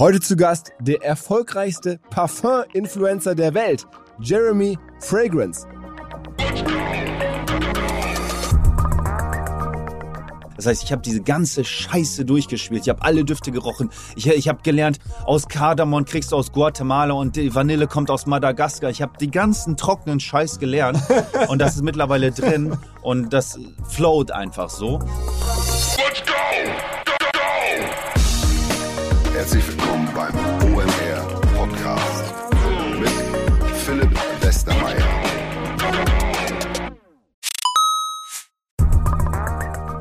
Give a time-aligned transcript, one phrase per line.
[0.00, 3.86] Heute zu Gast der erfolgreichste Parfum-Influencer der Welt,
[4.18, 5.66] Jeremy Fragrance.
[10.56, 12.84] Das heißt, ich habe diese ganze Scheiße durchgespielt.
[12.84, 13.90] Ich habe alle Düfte gerochen.
[14.16, 18.24] Ich, ich habe gelernt, aus Kardamom kriegst du aus Guatemala und die Vanille kommt aus
[18.24, 18.88] Madagaskar.
[18.88, 20.98] Ich habe die ganzen trockenen Scheiß gelernt
[21.48, 24.98] und das ist mittlerweile drin und das float einfach so.
[25.98, 26.32] Let's go!
[27.04, 27.38] Go, go!
[29.34, 29.79] Herzlich willkommen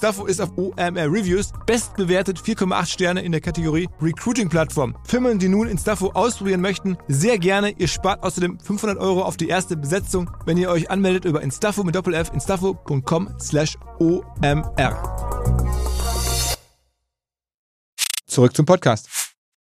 [0.00, 4.96] ist auf OMR Reviews bestbewertet 4,8 Sterne in der Kategorie Recruiting-Plattform.
[5.04, 7.74] Firmen, die nun Instafo ausprobieren möchten, sehr gerne.
[7.76, 11.84] Ihr spart außerdem 500 Euro auf die erste Besetzung, wenn ihr euch anmeldet über Instafo
[11.84, 14.96] mit Doppel-F, instafo.com slash OMR.
[18.26, 19.08] Zurück zum Podcast.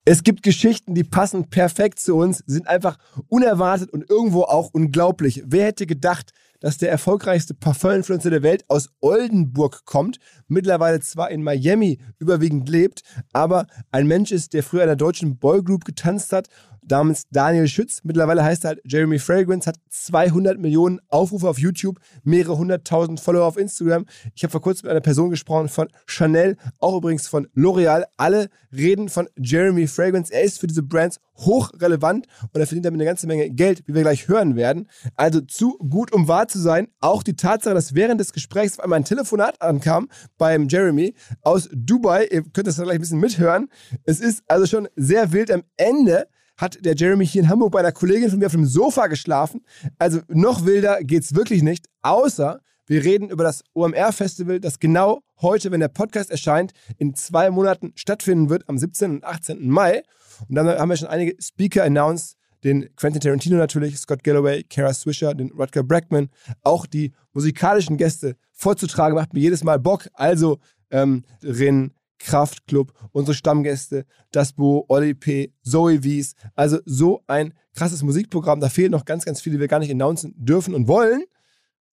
[0.05, 5.45] Es gibt Geschichten, die passen perfekt zu uns, sind einfach unerwartet und irgendwo auch unglaublich.
[5.47, 11.43] Wer hätte gedacht, dass der erfolgreichste Parfum-Influencer der Welt aus Oldenburg kommt, mittlerweile zwar in
[11.43, 16.49] Miami überwiegend lebt, aber ein Mensch ist, der früher in einer deutschen Boygroup getanzt hat
[16.89, 18.01] namens Daniel Schütz.
[18.05, 23.45] Mittlerweile heißt er halt Jeremy Fragrance, hat 200 Millionen Aufrufe auf YouTube, mehrere hunderttausend Follower
[23.45, 24.07] auf Instagram.
[24.35, 28.05] Ich habe vor kurzem mit einer Person gesprochen von Chanel, auch übrigens von L'Oreal.
[28.17, 30.33] Alle reden von Jeremy Fragrance.
[30.33, 33.95] Er ist für diese Brands hochrelevant und er verdient damit eine ganze Menge Geld, wie
[33.95, 34.89] wir gleich hören werden.
[35.17, 36.89] Also zu gut, um wahr zu sein.
[37.01, 40.09] Auch die Tatsache, dass während des Gesprächs auf einmal ein Telefonat ankam
[40.39, 42.27] beim Jeremy aus Dubai.
[42.27, 43.69] Ihr könnt das gleich ein bisschen mithören.
[44.05, 45.51] Es ist also schon sehr wild.
[45.51, 48.67] Am Ende hat der Jeremy hier in Hamburg bei einer Kollegin von mir auf dem
[48.67, 49.65] Sofa geschlafen.
[49.99, 55.71] Also noch wilder geht's wirklich nicht, außer wir reden über das OMR-Festival, das genau heute,
[55.71, 59.11] wenn der Podcast erscheint, in zwei Monaten stattfinden wird, am 17.
[59.13, 59.69] und 18.
[59.71, 60.03] Mai.
[60.49, 64.93] Und dann haben wir schon einige Speaker announced, den Quentin Tarantino natürlich, Scott Galloway, Kara
[64.93, 66.29] Swisher, den Rutger Brackman,
[66.63, 70.09] auch die musikalischen Gäste vorzutragen, macht mir jedes Mal Bock.
[70.15, 70.59] Also
[70.91, 76.35] ähm, Rin, Kraftclub, unsere Stammgäste, das Bo, Olli P., Zoe Wies.
[76.55, 78.61] Also so ein krasses Musikprogramm.
[78.61, 81.25] Da fehlen noch ganz, ganz viele, die wir gar nicht announcen dürfen und wollen.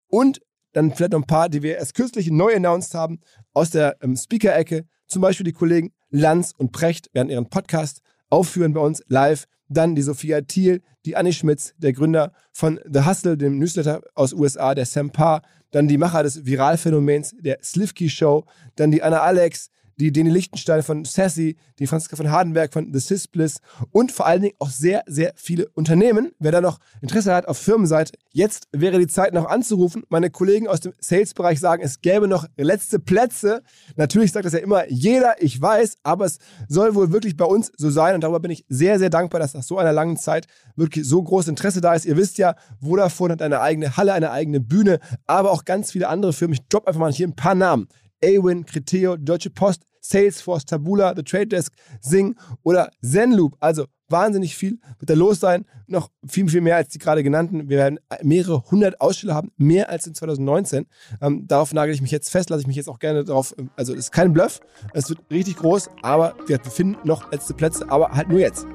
[0.09, 0.41] Und
[0.73, 3.21] dann vielleicht noch ein paar, die wir erst kürzlich neu announced haben,
[3.53, 4.87] aus der ähm, Speaker-Ecke.
[5.07, 8.01] Zum Beispiel die Kollegen Lanz und Precht werden ihren Podcast
[8.31, 9.45] aufführen bei uns live.
[9.69, 14.33] Dann die Sophia Thiel, die Annie Schmitz, der Gründer von The Hustle, dem Newsletter aus
[14.33, 15.43] USA, der Sam Parr.
[15.71, 18.45] Dann die Macher des Viralphänomens, der Slivky Show.
[18.77, 23.01] Dann die Anna Alex, die Deni Lichtenstein von Sassy, die Franziska von Hardenberg von The
[23.01, 23.59] Sis Bliss
[23.91, 26.33] und vor allen Dingen auch sehr, sehr viele Unternehmen.
[26.39, 30.05] Wer da noch Interesse hat auf Firmenseite, jetzt wäre die Zeit noch anzurufen.
[30.09, 33.63] Meine Kollegen aus dem Sales-Bereich sagen, es gäbe noch letzte Plätze.
[33.97, 36.39] Natürlich sagt das ja immer jeder, ich weiß, aber es
[36.69, 39.55] soll wohl wirklich bei uns so sein und darüber bin ich sehr, sehr dankbar, dass
[39.55, 42.07] nach so einer langen Zeit wirklich so großes Interesse da ist.
[42.07, 46.09] Ihr wisst ja, Vodafone hat eine eigene Halle, eine eigene Bühne, aber auch ganz viele
[46.09, 46.55] andere Firmen.
[46.55, 47.89] Ich droppe einfach mal hier ein paar Namen.
[48.23, 53.57] Awin, Criteo, Deutsche Post, Salesforce, Tabula, The Trade Desk, Sing oder Zenloop.
[53.61, 55.65] Also wahnsinnig viel wird da los sein.
[55.87, 57.69] Noch viel, viel mehr als die gerade genannten.
[57.69, 60.87] Wir werden mehrere hundert Aussteller haben, mehr als in 2019.
[61.21, 63.55] Ähm, darauf nagel ich mich jetzt fest, lasse ich mich jetzt auch gerne darauf.
[63.77, 64.61] Also, es ist kein Bluff.
[64.95, 68.67] Es wird richtig groß, aber wir finden noch letzte Plätze, aber halt nur jetzt.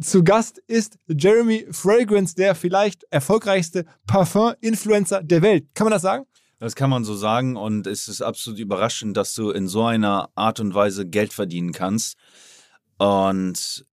[0.00, 5.66] Zu Gast ist Jeremy Fragrance, der vielleicht erfolgreichste Parfum-Influencer der Welt.
[5.74, 6.24] Kann man das sagen?
[6.60, 10.30] Das kann man so sagen und es ist absolut überraschend, dass du in so einer
[10.36, 12.16] Art und Weise Geld verdienen kannst.
[12.98, 13.86] Und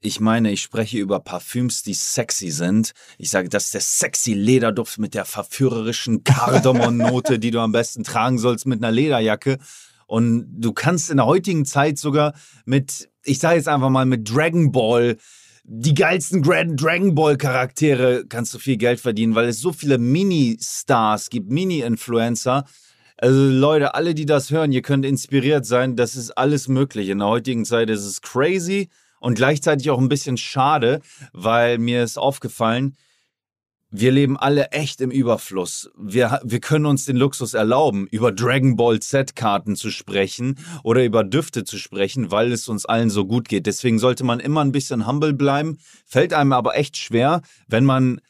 [0.00, 2.92] ich meine, ich spreche über Parfüms, die sexy sind.
[3.18, 8.04] Ich sage, das ist der sexy Lederduft mit der verführerischen Kardamom-Note, die du am besten
[8.04, 9.58] tragen sollst mit einer Lederjacke.
[10.06, 12.34] Und du kannst in der heutigen Zeit sogar
[12.66, 15.16] mit, ich sage jetzt einfach mal mit Dragon Ball,
[15.64, 19.96] die geilsten Grand Dragon Ball Charaktere kannst du viel Geld verdienen, weil es so viele
[19.98, 22.64] Mini-Stars gibt, Mini-Influencer.
[23.16, 25.96] Also Leute, alle, die das hören, ihr könnt inspiriert sein.
[25.96, 27.08] Das ist alles möglich.
[27.08, 28.90] In der heutigen Zeit ist es crazy
[29.20, 31.00] und gleichzeitig auch ein bisschen schade,
[31.32, 32.96] weil mir ist aufgefallen,
[33.96, 35.88] wir leben alle echt im Überfluss.
[35.96, 41.22] Wir, wir können uns den Luxus erlauben, über Dragon Ball Z-Karten zu sprechen oder über
[41.22, 43.66] Düfte zu sprechen, weil es uns allen so gut geht.
[43.66, 45.78] Deswegen sollte man immer ein bisschen humble bleiben.
[46.06, 48.20] Fällt einem aber echt schwer, wenn man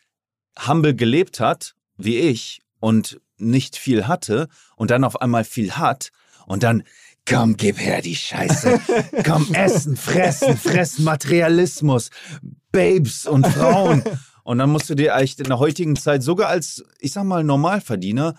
[0.68, 6.10] humble gelebt hat, wie ich, und nicht viel hatte und dann auf einmal viel hat
[6.46, 6.82] und dann
[7.26, 8.80] Komm, gib her die Scheiße.
[9.24, 12.10] Komm, essen, fressen, fressen, Materialismus,
[12.70, 14.04] Babes und Frauen.
[14.44, 17.42] Und dann musst du dir eigentlich in der heutigen Zeit sogar als, ich sag mal,
[17.42, 18.34] Normalverdiener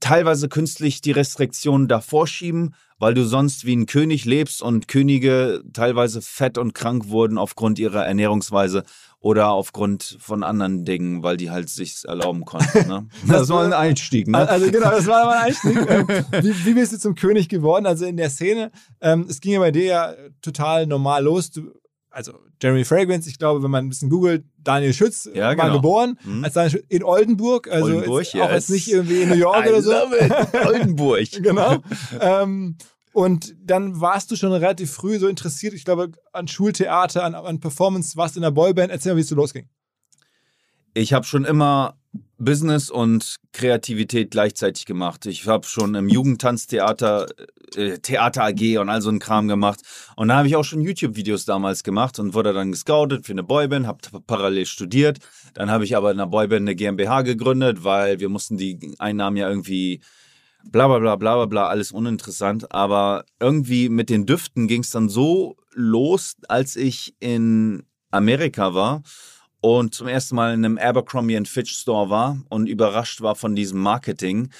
[0.00, 5.62] teilweise künstlich die Restriktionen davor schieben, weil du sonst wie ein König lebst und Könige
[5.72, 8.84] teilweise fett und krank wurden aufgrund ihrer Ernährungsweise
[9.20, 12.88] oder aufgrund von anderen Dingen, weil die halt sich erlauben konnten.
[12.88, 13.08] Ne?
[13.26, 14.28] Das, war ein Einstieg.
[14.28, 14.48] Ne?
[14.48, 15.76] Also genau, das war mein Einstieg.
[16.44, 17.86] Wie, wie, bist du zum König geworden?
[17.86, 18.70] Also in der Szene,
[19.00, 21.50] ähm, es ging ja bei dir ja total normal los.
[21.50, 21.72] Du,
[22.10, 25.74] also Jeremy Fragrance, ich glaube, wenn man ein bisschen googelt, Daniel Schütz ja, war genau.
[25.74, 26.44] geboren Mhm.
[26.44, 29.36] als Daniel Schütz in Oldenburg, also Oldenburg, jetzt ja, auch jetzt nicht irgendwie in New
[29.36, 29.92] York I oder so.
[30.66, 31.30] Oldenburg.
[31.42, 31.76] genau.
[32.20, 32.76] ähm,
[33.12, 37.60] und dann warst du schon relativ früh so interessiert, ich glaube, an Schultheater, an, an
[37.60, 38.90] Performance, warst in der Boyband.
[38.90, 39.68] Erzähl mal, wie es so losging.
[40.98, 41.94] Ich habe schon immer
[42.38, 45.26] Business und Kreativität gleichzeitig gemacht.
[45.26, 47.28] Ich habe schon im Jugendtanztheater,
[47.76, 49.80] äh, Theater AG und all so einen Kram gemacht.
[50.16, 53.44] Und da habe ich auch schon YouTube-Videos damals gemacht und wurde dann gescoutet für eine
[53.44, 55.18] Boyband, habe parallel studiert.
[55.54, 59.36] Dann habe ich aber in einer Boyband eine GmbH gegründet, weil wir mussten die Einnahmen
[59.36, 60.00] ja irgendwie
[60.64, 62.72] bla bla bla bla bla bla, alles uninteressant.
[62.72, 69.04] Aber irgendwie mit den Düften ging es dann so los, als ich in Amerika war
[69.60, 73.80] und zum ersten Mal in einem Abercrombie Fitch Store war und überrascht war von diesem
[73.80, 74.50] Marketing,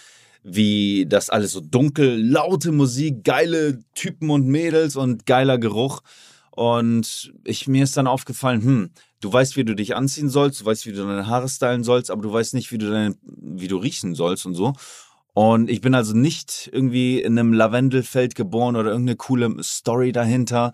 [0.42, 6.00] wie das alles so dunkel, laute Musik, geile Typen und Mädels und geiler Geruch.
[6.50, 8.90] Und ich, mir ist dann aufgefallen, hm,
[9.20, 12.10] du weißt, wie du dich anziehen sollst, du weißt, wie du deine Haare stylen sollst,
[12.10, 14.72] aber du weißt nicht, wie du, deine, wie du riechen sollst und so.
[15.34, 20.72] Und ich bin also nicht irgendwie in einem Lavendelfeld geboren oder irgendeine coole Story dahinter,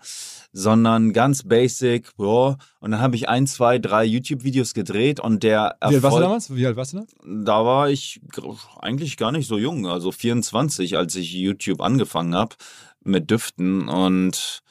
[0.53, 2.57] sondern ganz basic, ja.
[2.79, 6.07] Und dann habe ich ein, zwei, drei YouTube-Videos gedreht und der Wie alt warst du
[6.07, 6.55] Erfolg- damals?
[6.55, 7.05] Wie alt warst du da?
[7.23, 8.21] da war ich
[8.79, 12.55] eigentlich gar nicht so jung, also 24, als ich YouTube angefangen habe
[13.03, 13.87] mit Düften.
[13.87, 14.63] Und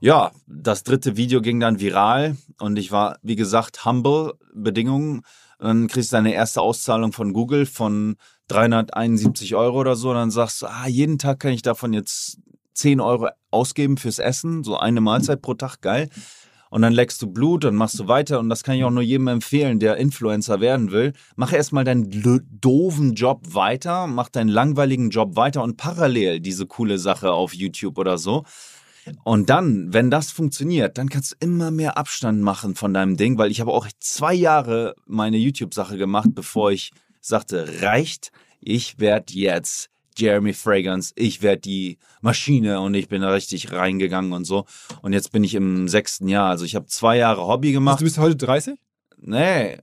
[0.00, 5.22] ja, das dritte Video ging dann viral und ich war, wie gesagt, humble Bedingungen.
[5.58, 8.16] Und dann kriegst du deine erste Auszahlung von Google von
[8.52, 10.10] 371 Euro oder so.
[10.10, 12.38] Und dann sagst du, ah, jeden Tag kann ich davon jetzt
[12.74, 16.08] 10 Euro ausgeben fürs Essen, so eine Mahlzeit pro Tag, geil.
[16.70, 18.38] Und dann leckst du Blut und machst du weiter.
[18.38, 21.12] Und das kann ich auch nur jedem empfehlen, der Influencer werden will.
[21.36, 22.08] Mach erstmal deinen
[22.62, 27.98] doofen Job weiter, mach deinen langweiligen Job weiter und parallel diese coole Sache auf YouTube
[27.98, 28.44] oder so.
[29.22, 33.36] Und dann, wenn das funktioniert, dann kannst du immer mehr Abstand machen von deinem Ding,
[33.36, 36.92] weil ich habe auch zwei Jahre meine YouTube-Sache gemacht, bevor ich
[37.22, 43.30] sagte, reicht, ich werde jetzt Jeremy Fragrance, ich werde die Maschine und ich bin da
[43.30, 44.66] richtig reingegangen und so.
[45.00, 46.50] Und jetzt bin ich im sechsten Jahr.
[46.50, 48.00] Also ich habe zwei Jahre Hobby gemacht.
[48.00, 48.78] Du bist heute 30?
[49.18, 49.78] Nee,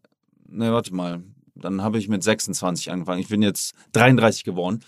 [0.47, 1.23] nee, warte mal.
[1.55, 3.19] Dann habe ich mit 26 angefangen.
[3.19, 4.81] Ich bin jetzt 33 geworden.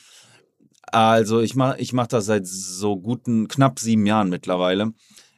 [0.92, 4.94] Also ich mache ich mach das seit so guten knapp sieben Jahren mittlerweile.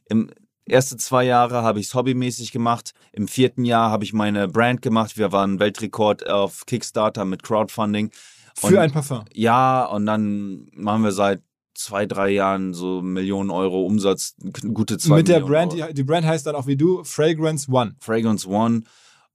[0.09, 0.31] Im
[0.65, 2.93] erste zwei Jahre habe ich es hobbymäßig gemacht.
[3.11, 5.17] Im vierten Jahr habe ich meine Brand gemacht.
[5.17, 8.11] Wir waren Weltrekord auf Kickstarter mit Crowdfunding.
[8.55, 9.25] Für Und- ein Parfum.
[9.33, 11.41] Ja, und dann machen wir seit
[11.75, 14.35] zwei, drei Jahren so Millionen Euro Umsatz,
[14.73, 15.87] gute zwei Mit der Millionen Brand, Euro.
[15.87, 17.95] die, die Brand heißt dann auch wie du, Fragrance One.
[17.99, 18.83] Fragrance One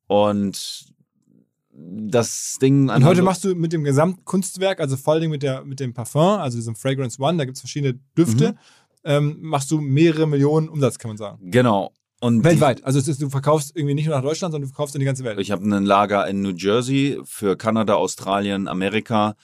[0.06, 0.86] und
[1.70, 2.90] das Ding.
[2.90, 6.38] Und heute machst du mit dem Gesamtkunstwerk, also vor allem mit, der, mit dem Parfum,
[6.38, 8.58] also diesem Fragrance One, da gibt es verschiedene Düfte, Mhm.
[9.08, 11.50] Ähm, machst du mehrere Millionen Umsatz, kann man sagen.
[11.50, 11.92] Genau.
[12.20, 12.84] Und Weltweit.
[12.84, 15.24] Also ist, du verkaufst irgendwie nicht nur nach Deutschland, sondern du verkaufst in die ganze
[15.24, 15.38] Welt.
[15.40, 19.34] Ich habe ein Lager in New Jersey für Kanada, Australien, Amerika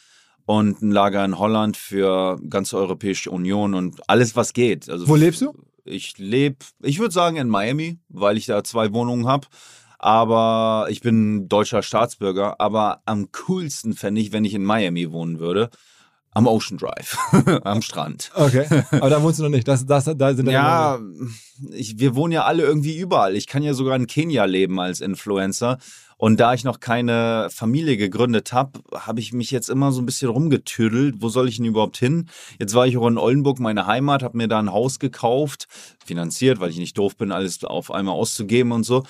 [0.45, 4.91] und ein Lager in Holland für ganze Europäische Union und alles, was geht.
[4.91, 5.55] Also Wo lebst du?
[5.85, 9.47] Ich lebe, ich würde sagen in Miami, weil ich da zwei Wohnungen habe.
[9.99, 12.61] Aber ich bin deutscher Staatsbürger.
[12.61, 15.71] Aber am coolsten fände ich, wenn ich in Miami wohnen würde.
[16.35, 17.17] Am Ocean Drive,
[17.65, 18.31] am Strand.
[18.35, 19.69] Okay, aber da wohnst du noch nicht.
[19.69, 20.99] Das, das, da sind Ja,
[21.71, 23.37] ich, wir wohnen ja alle irgendwie überall.
[23.37, 25.79] Ich kann ja sogar in Kenia leben als Influencer.
[26.17, 30.07] Und da ich noch keine Familie gegründet habe, habe ich mich jetzt immer so ein
[30.07, 31.17] bisschen rumgetüdelt.
[31.19, 32.29] Wo soll ich denn überhaupt hin?
[32.59, 35.67] Jetzt war ich auch in Oldenburg, meine Heimat, habe mir da ein Haus gekauft,
[36.05, 39.05] finanziert, weil ich nicht doof bin, alles auf einmal auszugeben und so.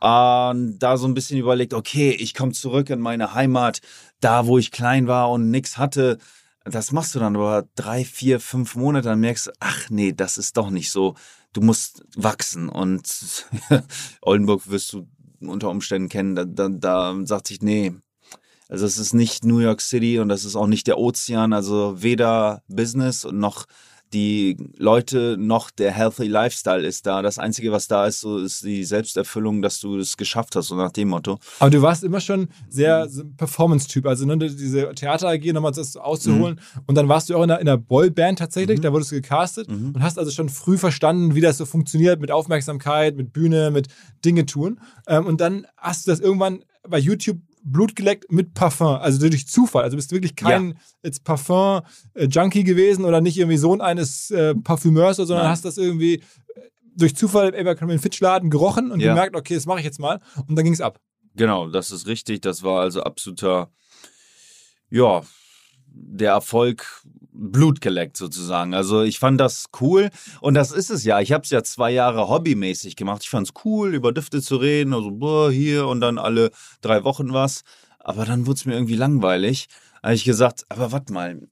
[0.00, 3.80] Und da so ein bisschen überlegt, okay, ich komme zurück in meine Heimat,
[4.20, 6.18] da wo ich klein war und nichts hatte.
[6.70, 10.38] Das machst du dann aber drei, vier, fünf Monate, dann merkst du, ach nee, das
[10.38, 11.14] ist doch nicht so.
[11.52, 13.46] Du musst wachsen und
[14.22, 15.08] Oldenburg wirst du
[15.40, 17.94] unter Umständen kennen, da, da, da sagt sich, nee,
[18.68, 22.02] also es ist nicht New York City und das ist auch nicht der Ozean, also
[22.02, 23.66] weder Business und noch
[24.12, 27.22] die Leute noch der healthy Lifestyle ist da.
[27.22, 30.76] Das Einzige, was da ist, so ist die Selbsterfüllung, dass du es geschafft hast, so
[30.76, 31.38] nach dem Motto.
[31.58, 36.54] Aber du warst immer schon sehr so Performance-Typ, also ne, diese Theater-AG nochmal das auszuholen.
[36.54, 36.82] Mhm.
[36.86, 38.82] Und dann warst du auch in einer, einer Boyband tatsächlich, mhm.
[38.82, 39.92] da wurdest du gecastet mhm.
[39.94, 43.88] und hast also schon früh verstanden, wie das so funktioniert mit Aufmerksamkeit, mit Bühne, mit
[44.24, 44.80] Dinge tun.
[45.06, 47.38] Ähm, und dann hast du das irgendwann bei YouTube
[47.72, 49.84] Blut geleckt mit Parfum, also durch Zufall.
[49.84, 51.10] Also bist du wirklich kein ja.
[51.24, 55.50] Parfum-Junkie gewesen oder nicht irgendwie Sohn eines äh, Parfümeurs, sondern Nein.
[55.50, 56.22] hast das irgendwie äh,
[56.96, 59.14] durch Zufall im Abercrombie Fitch-Laden gerochen und ja.
[59.14, 60.20] gemerkt, okay, das mache ich jetzt mal.
[60.46, 61.00] Und dann ging es ab.
[61.34, 62.40] Genau, das ist richtig.
[62.40, 63.70] Das war also absoluter,
[64.90, 65.22] ja,
[65.86, 67.04] der Erfolg
[67.38, 68.74] Blut geleckt sozusagen.
[68.74, 71.20] Also ich fand das cool und das ist es ja.
[71.20, 73.22] Ich habe es ja zwei Jahre hobbymäßig gemacht.
[73.22, 77.04] Ich fand es cool, über Düfte zu reden, also boah, hier und dann alle drei
[77.04, 77.62] Wochen was.
[78.00, 79.68] Aber dann wurde es mir irgendwie langweilig.
[80.02, 81.48] Da habe ich gesagt, aber warte mal,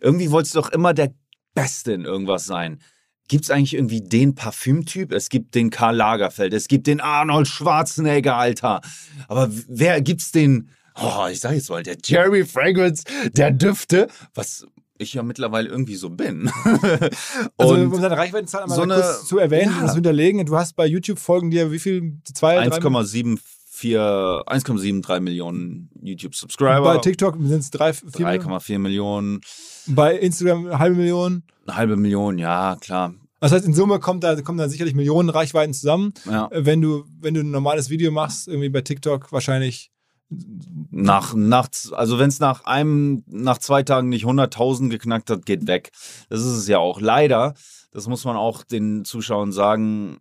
[0.00, 1.12] irgendwie wolltest du doch immer der
[1.54, 2.80] Beste in irgendwas sein.
[3.28, 5.10] Gibt es eigentlich irgendwie den Parfümtyp?
[5.12, 8.82] Es gibt den Karl Lagerfeld, es gibt den Arnold Schwarzenegger, Alter.
[9.26, 14.66] Aber wer gibt's den oh, ich sag jetzt mal, der Jerry Fragrance der Düfte, was
[14.98, 16.50] ich ja mittlerweile irgendwie so bin.
[17.56, 19.82] also um seine Reichweitenzahl einmal so eine, kurz zu erwähnen ja.
[19.82, 22.20] und zu hinterlegen, du hast bei YouTube folgen dir wie viel?
[22.32, 23.38] 1,74
[23.82, 26.80] 1,73 Millionen YouTube-Subscriber.
[26.80, 29.40] Bei TikTok sind es 3,4 Millionen.
[29.86, 31.42] Bei Instagram eine halbe Million.
[31.66, 33.14] Eine halbe Million, ja, klar.
[33.40, 36.14] Das heißt, in Summe kommt da, kommen da sicherlich Millionen Reichweiten zusammen.
[36.24, 36.48] Ja.
[36.52, 39.90] Wenn, du, wenn du ein normales Video machst, irgendwie bei TikTok wahrscheinlich
[40.28, 45.66] nach, nach, also wenn es nach einem, nach zwei Tagen nicht 100.000 geknackt hat, geht
[45.66, 45.90] weg.
[46.28, 47.00] Das ist es ja auch.
[47.00, 47.54] Leider,
[47.92, 50.18] das muss man auch den Zuschauern sagen,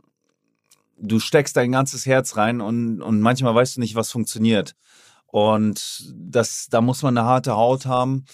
[0.98, 4.76] du steckst dein ganzes Herz rein und, und manchmal weißt du nicht, was funktioniert.
[5.26, 8.26] Und das, da muss man eine harte Haut haben.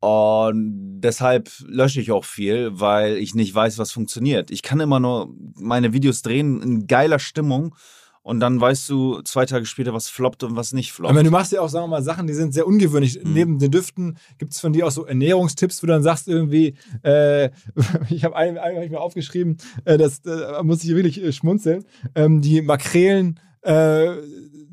[0.00, 4.50] Und deshalb lösche ich auch viel, weil ich nicht weiß, was funktioniert.
[4.50, 7.74] Ich kann immer nur meine Videos drehen in geiler Stimmung
[8.26, 11.12] und dann weißt du zwei Tage später, was floppt und was nicht floppt.
[11.12, 13.22] Aber du machst ja auch, sagen wir mal, Sachen, die sind sehr ungewöhnlich.
[13.22, 13.32] Mhm.
[13.32, 16.74] Neben den Düften gibt es von dir auch so Ernährungstipps, wo du dann sagst irgendwie,
[17.04, 17.50] äh,
[18.10, 21.30] ich habe einen, einen hab ich mir aufgeschrieben, äh, das da muss ich wirklich äh,
[21.30, 21.84] schmunzeln,
[22.16, 24.08] ähm, die Makrelen äh,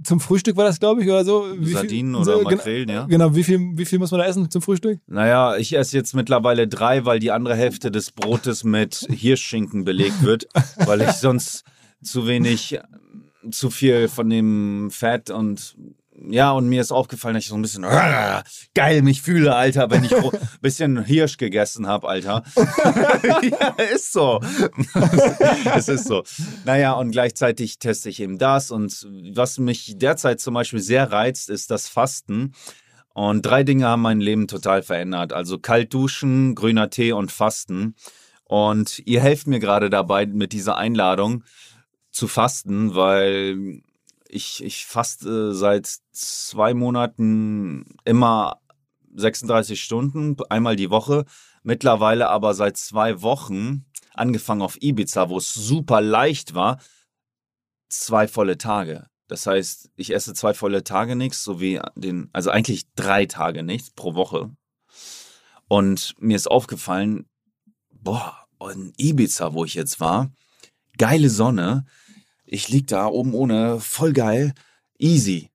[0.03, 1.45] zum Frühstück war das, glaube ich, oder so.
[1.55, 3.05] Wie Sardinen viel, oder so, Makrelen, ja.
[3.05, 4.99] Genau, wie viel, wie viel muss man da essen zum Frühstück?
[5.05, 10.23] Naja, ich esse jetzt mittlerweile drei, weil die andere Hälfte des Brotes mit Hirschschinken belegt
[10.23, 10.47] wird,
[10.87, 11.63] weil ich sonst
[12.01, 12.79] zu wenig
[13.51, 15.75] zu viel von dem Fett und
[16.29, 18.43] ja, und mir ist aufgefallen, dass ich so ein bisschen äh,
[18.75, 20.29] geil mich fühle, Alter, wenn ich ein
[20.61, 22.43] bisschen Hirsch gegessen habe, Alter.
[22.55, 24.39] ja, ist so.
[25.75, 26.23] es ist so.
[26.65, 28.71] Naja, und gleichzeitig teste ich eben das.
[28.71, 32.53] Und was mich derzeit zum Beispiel sehr reizt, ist das Fasten.
[33.13, 35.33] Und drei Dinge haben mein Leben total verändert.
[35.33, 37.95] Also kalt duschen, grüner Tee und Fasten.
[38.45, 41.43] Und ihr helft mir gerade dabei mit dieser Einladung
[42.13, 43.81] zu fasten, weil
[44.29, 48.61] ich, ich faste seit zwei Monaten immer
[49.15, 51.25] 36 Stunden, einmal die Woche.
[51.63, 56.79] Mittlerweile aber seit zwei Wochen, angefangen auf Ibiza, wo es super leicht war,
[57.89, 59.07] zwei volle Tage.
[59.27, 63.91] Das heißt, ich esse zwei volle Tage nichts, sowie den, also eigentlich drei Tage nichts
[63.91, 64.51] pro Woche.
[65.67, 67.25] Und mir ist aufgefallen,
[67.89, 70.31] boah, in Ibiza, wo ich jetzt war,
[70.97, 71.85] geile Sonne,
[72.53, 74.53] ich lieg da oben ohne, voll geil,
[74.99, 75.49] easy.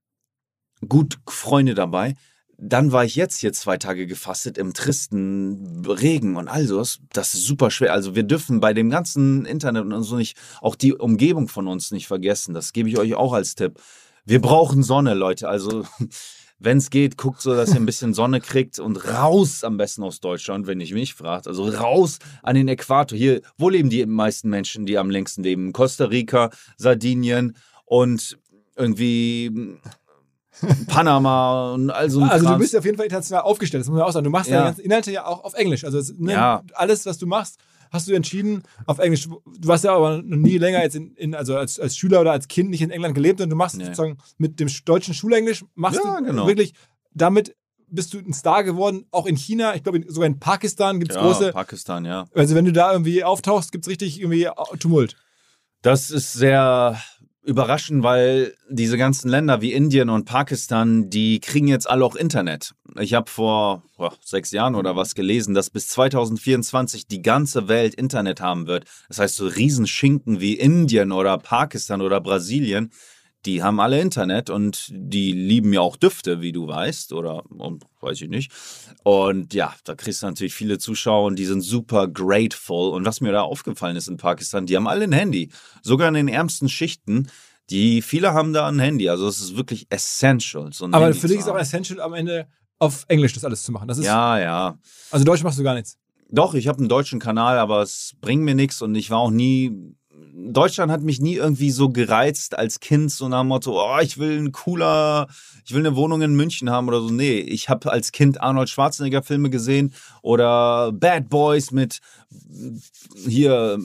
[0.87, 2.15] Gut Freunde dabei.
[2.61, 6.99] Dann war ich jetzt hier zwei Tage gefastet im tristen Regen und all das.
[7.13, 7.93] Das ist super schwer.
[7.93, 11.93] Also wir dürfen bei dem ganzen Internet und so nicht, auch die Umgebung von uns
[11.93, 12.55] nicht vergessen.
[12.55, 13.81] Das gebe ich euch auch als Tipp.
[14.25, 15.49] Wir brauchen Sonne, Leute.
[15.49, 15.87] Also
[16.61, 20.03] wenn es geht, guckt so, dass ihr ein bisschen Sonne kriegt und raus am besten
[20.03, 21.47] aus Deutschland, wenn ich mich fragt.
[21.47, 23.17] Also raus an den Äquator.
[23.17, 25.73] Hier, wo leben die meisten Menschen, die am längsten leben?
[25.73, 28.39] Costa Rica, Sardinien und
[28.77, 29.79] irgendwie
[30.89, 32.63] Panama und all so ein Also du Krams.
[32.63, 34.25] bist auf jeden Fall international aufgestellt, das muss man auch sagen.
[34.25, 34.57] Du machst Ja.
[34.57, 35.85] deine ganzen Inhalte ja auch auf Englisch.
[35.85, 36.63] Also es, ne, Ja.
[36.75, 37.59] alles, was du machst,
[37.91, 39.29] hast du entschieden auf Englisch.
[39.59, 42.33] Du hast ja aber noch nie länger jetzt in, in also als, als Schüler oder
[42.33, 43.85] als Kind nicht in England gelebt und du machst Nee.
[43.85, 46.47] sozusagen mit dem deutschen Schulenglisch, machst Ja, du genau.
[46.47, 46.75] wirklich,
[47.15, 47.55] damit
[47.91, 51.17] bist du ein Star geworden, auch in China, ich glaube sogar in Pakistan gibt es
[51.17, 52.27] ja, große, Pakistan, ja.
[52.35, 55.17] also wenn du da irgendwie auftauchst, gibt es richtig irgendwie Tumult.
[55.81, 57.01] Das ist sehr
[57.49, 62.75] überraschend, weil diese ganzen Länder wie Indien und Pakistan, die kriegen jetzt alle auch Internet.
[63.01, 67.95] Ich habe vor boah, sechs Jahren oder was gelesen, dass bis 2024 die ganze Welt
[67.95, 68.85] Internet haben wird.
[69.09, 72.91] Das heißt, so Riesenschinken wie Indien oder Pakistan oder Brasilien,
[73.47, 77.79] die haben alle Internet und die lieben ja auch Düfte, wie du weißt, oder um,
[78.01, 78.53] weiß ich nicht.
[79.05, 82.91] Und ja, da kriegst du natürlich viele Zuschauer und die sind super grateful.
[82.93, 85.51] Und was mir da aufgefallen ist in Pakistan, die haben alle ein Handy.
[85.83, 87.31] Sogar in den ärmsten Schichten.
[87.71, 89.09] Die viele haben da ein Handy.
[89.09, 90.73] Also es ist wirklich essential.
[90.73, 93.73] So Aber Handy für dich ist auch essential am Ende auf Englisch das alles zu
[93.73, 93.89] machen.
[93.89, 94.79] Das ist, Ja, ja.
[95.11, 95.99] Also Deutsch machst du gar nichts.
[96.31, 99.31] Doch, ich habe einen deutschen Kanal, aber es bringt mir nichts und ich war auch
[99.31, 99.95] nie.
[100.51, 104.19] Deutschland hat mich nie irgendwie so gereizt als Kind, so nach dem Motto, oh, ich
[104.19, 105.29] will ein cooler,
[105.65, 107.11] ich will eine Wohnung in München haben oder so.
[107.11, 112.01] Nee, ich habe als Kind Arnold Schwarzenegger Filme gesehen oder Bad Boys mit
[113.27, 113.79] hier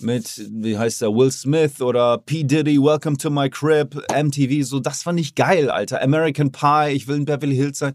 [0.00, 2.42] mit, wie heißt der, Will Smith oder P.
[2.44, 6.02] Diddy, Welcome to my crib, MTV, so, das fand ich geil, Alter.
[6.02, 7.94] American Pie, ich will in Beverly Hills sein.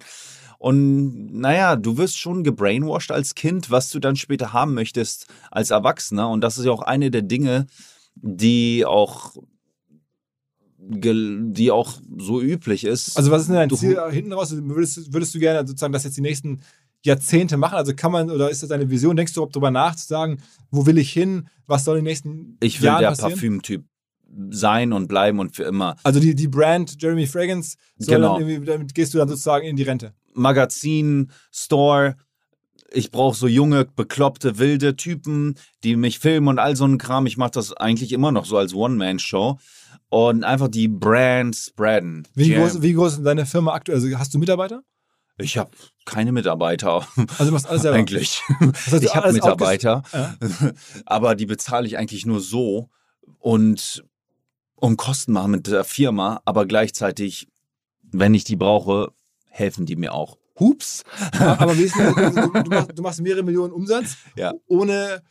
[0.59, 5.69] Und naja, du wirst schon gebrainwashed als Kind, was du dann später haben möchtest als
[5.71, 6.29] Erwachsener.
[6.29, 7.67] Und das ist ja auch eine der Dinge,
[8.15, 9.35] die auch,
[10.79, 13.17] die auch so üblich ist.
[13.17, 14.51] Also was ist denn dein Du- Ziel hinten raus?
[14.55, 16.61] Würdest, würdest du gerne sozusagen das jetzt die nächsten
[17.03, 17.75] Jahrzehnte machen?
[17.75, 19.15] Also kann man, oder ist das deine Vision?
[19.15, 20.37] Denkst du überhaupt drüber nach, zu sagen,
[20.71, 21.49] wo will ich hin?
[21.65, 23.31] Was soll in den nächsten ich will Jahren der passieren?
[23.33, 23.85] Parfümtyp
[24.49, 25.95] sein und bleiben und für immer.
[26.03, 28.39] Also die, die Brand Jeremy Fragrance, Genau.
[28.39, 30.13] dann damit gehst du dann sozusagen in die Rente.
[30.37, 32.15] Magazin, Store.
[32.91, 37.25] Ich brauche so junge, bekloppte, wilde Typen, die mich filmen und all so ein Kram.
[37.25, 39.57] Ich mache das eigentlich immer noch so als One-Man-Show.
[40.09, 42.25] Und einfach die Brand spreaden.
[42.33, 42.61] Wie Jam.
[42.61, 43.97] groß, wie groß ist deine Firma aktuell?
[43.97, 44.83] Also hast du Mitarbeiter?
[45.37, 45.71] Ich habe
[46.05, 47.05] keine Mitarbeiter.
[47.37, 47.97] Also du machst alles selber.
[47.97, 48.41] eigentlich.
[48.59, 50.35] heißt, du ich habe Mitarbeiter, Ja.
[51.05, 52.89] aber die bezahle ich eigentlich nur so
[53.39, 54.03] und
[54.75, 57.47] um Kosten machen mit der Firma, aber gleichzeitig,
[58.01, 59.11] wenn ich die brauche,
[59.57, 60.37] helfen die mir auch.
[60.59, 61.03] Hups.
[61.39, 64.53] Aber wie ist denn, also du, machst, du machst mehrere Millionen Umsatz Ja.
[64.67, 65.21] ohne,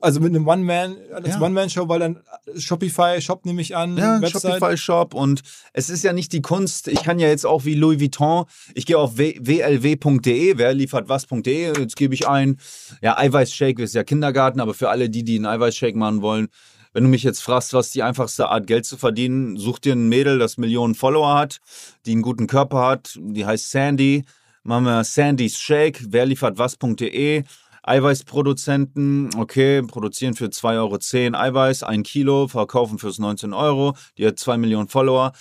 [0.00, 1.40] also mit einem One-Man, als Ja.
[1.40, 2.20] One-Man-Show, weil dann
[2.56, 4.20] Shopify, Shop nehme ich an, Ja.
[4.24, 6.88] Shopify-Shop und es ist ja nicht die Kunst.
[6.88, 8.44] Ich kann ja jetzt auch wie Louis Vuitton,
[8.74, 12.58] ich gehe auf wlw.de, wer liefert was.de, jetzt gebe ich ein,
[13.00, 16.48] ja, Eiweißshake ist ja Kindergarten, aber für alle die, die einen Eiweißshake machen wollen,
[16.92, 20.08] wenn du mich jetzt fragst, was die einfachste Art Geld zu verdienen, such dir ein
[20.08, 21.60] Mädel, das Millionen Follower hat,
[22.06, 24.24] die einen guten Körper hat, die heißt Sandy,
[24.62, 27.44] machen wir Sandys Shake, wer liefert was.de,
[27.84, 34.38] Eiweißproduzenten, okay, produzieren für 2,10 Euro Eiweiß, ein Kilo, verkaufen fürs 19 Euro, die hat
[34.38, 35.32] 2 Millionen Follower.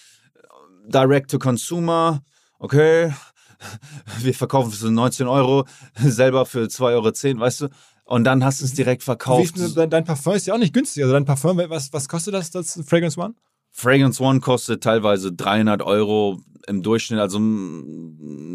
[0.88, 2.24] Direct to Consumer,
[2.58, 3.14] okay,
[4.22, 7.68] wir verkaufen für 19 Euro, selber für 2,10 Euro, weißt du?
[8.12, 9.54] Und dann hast du es direkt verkauft.
[9.78, 11.02] dein, dein Parfum ist ja auch nicht günstig.
[11.02, 13.36] Also dein Parfum, was, was kostet das, das Fragrance One?
[13.71, 17.39] Fragrance One kostet teilweise 300 Euro im Durchschnitt, also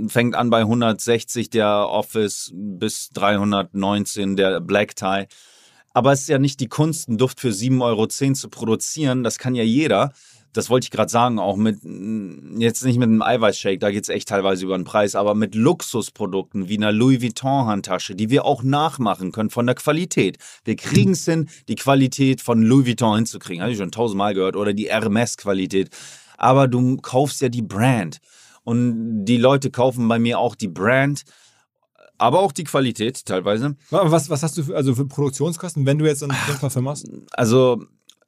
[0.09, 5.25] fängt an bei 160 der Office bis 319 der Black Tie.
[5.95, 9.25] Aber es ist ja nicht die Kunst, einen Duft für 7,10 Euro zu produzieren.
[9.25, 10.13] Das kann ja jeder.
[10.57, 11.81] Das wollte ich gerade sagen, auch mit,
[12.59, 15.55] jetzt nicht mit einem Eiweißshake, da geht es echt teilweise über den Preis, aber mit
[15.55, 20.39] Luxusprodukten wie einer Louis Vuitton-Handtasche, die wir auch nachmachen können von der Qualität.
[20.65, 23.63] Wir kriegen es hin, die Qualität von Louis Vuitton hinzukriegen.
[23.63, 24.57] Habe ich schon tausendmal gehört.
[24.57, 25.91] Oder die Hermes-Qualität.
[26.39, 28.19] Aber du kaufst ja die Brand.
[28.65, 31.23] Und die Leute kaufen bei mir auch die Brand,
[32.19, 33.77] aber auch die Qualität teilweise.
[33.91, 36.59] Was, was hast du für, also für Produktionskosten, wenn du jetzt so ein so ein
[36.59, 37.09] Parfum machst?
[37.33, 37.85] Also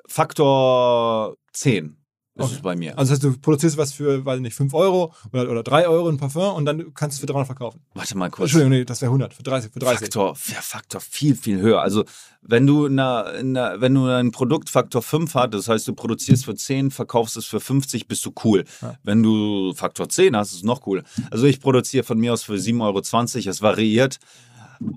[0.07, 1.97] Faktor 10
[2.39, 2.55] ist Okay.
[2.57, 2.97] es bei mir.
[2.99, 5.89] Also das heißt, du produzierst was für, weiß ich nicht, 5 Euro oder, oder 3
[5.89, 7.81] Euro ein Parfum und dann kannst du es für 300 verkaufen.
[7.95, 8.45] Warte mal kurz.
[8.47, 9.99] Entschuldigung, nee, das wäre 100, für 30, für 30.
[10.01, 11.83] Faktor, Faktor viel, viel höher.
[11.83, 12.05] Also,
[12.41, 16.45] wenn du, in einer, wenn du ein Produkt Faktor 5 hast, das heißt, du produzierst
[16.45, 18.65] für 10, verkaufst es für 50, bist du cool.
[18.81, 18.95] Ja.
[19.03, 21.03] Wenn du Faktor 10 hast, ist es noch cool.
[21.31, 24.19] Also, ich produziere von mir aus für 7,20 Euro, es variiert.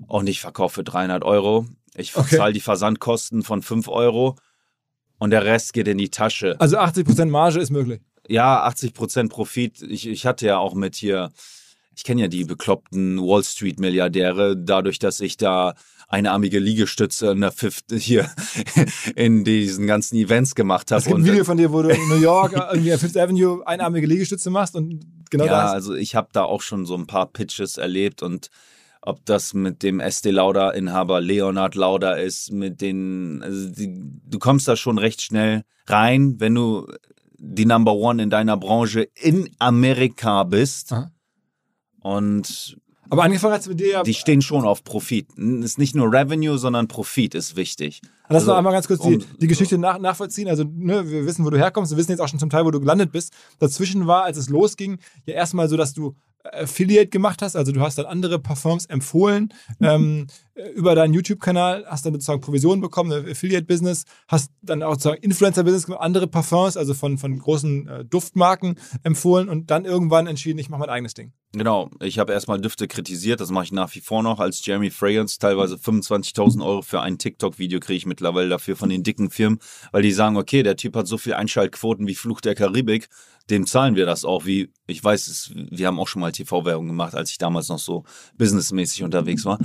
[0.06, 1.66] Und ich verkaufe für 300 Euro.
[1.96, 2.36] Ich Okay.
[2.36, 4.36] zahle die Versandkosten von 5 Euro.
[5.22, 6.56] Und der Rest geht in die Tasche.
[6.58, 8.00] Also 80% Marge ist möglich.
[8.26, 9.80] Ja, 80% Profit.
[9.82, 11.30] Ich, ich hatte ja auch mit hier,
[11.94, 15.74] ich kenne ja die bekloppten Wall Street Milliardäre, dadurch, dass ich da
[16.08, 18.28] einarmige Liegestütze in der Fifth hier
[19.14, 20.98] in diesen ganzen Events gemacht habe.
[20.98, 23.64] Es gibt ein Video von dir, wo du in New York irgendwie an Fifth Avenue
[23.64, 25.72] einarmige Liegestütze machst und genau ja, das.
[25.72, 28.50] also ich habe da auch schon so ein paar Pitches erlebt und
[29.02, 33.92] ob das mit dem Estee Lauder Inhaber Leonard Lauder ist, mit den, also die,
[34.24, 36.86] du kommst da schon recht schnell rein, wenn du
[37.36, 40.92] die Number One in deiner Branche in Amerika bist.
[40.92, 41.10] Aha.
[42.00, 42.76] Und
[43.10, 44.02] Aber angefangen hat es mit dir ja.
[44.02, 45.28] die stehen schon auf Profit.
[45.36, 48.00] Ist nicht nur Revenue, sondern Profit ist wichtig.
[48.28, 50.48] Lass Also, noch einmal ganz kurz die, um- die Geschichte nach, nachvollziehen.
[50.48, 51.90] Also, ne, wir wissen, wo du herkommst.
[51.92, 53.32] Wir wissen jetzt auch schon zum Teil, wo du gelandet bist.
[53.58, 57.56] Dazwischen war, als es losging, ja erstmal so, dass du Affiliate gemacht hast.
[57.56, 60.26] Also, du hast dann andere Parfums empfohlen ähm,
[60.74, 65.90] über deinen YouTube-Kanal, hast dann sozusagen Provisionen bekommen, ein Affiliate-Business, hast dann auch sozusagen Influencer-Business
[65.90, 70.80] andere Parfums, also von, von großen äh, Duftmarken empfohlen und dann irgendwann entschieden, ich mache
[70.80, 71.32] mein eigenes Ding.
[71.54, 74.90] Genau, ich habe erstmal Düfte kritisiert, das mache ich nach wie vor noch als Jeremy
[74.90, 75.38] Fragrance.
[75.38, 79.58] Teilweise 25.000 Euro für ein TikTok-Video kriege ich mittlerweile dafür von den dicken Firmen,
[79.90, 83.08] weil die sagen, okay, der Typ hat so viel Einschaltquoten wie Fluch der Karibik,
[83.50, 84.46] dem zahlen wir das auch.
[84.46, 87.78] Wie ich weiß, es, wir haben auch schon mal TV-Werbung gemacht, als ich damals noch
[87.78, 88.04] so
[88.36, 89.58] businessmäßig unterwegs war.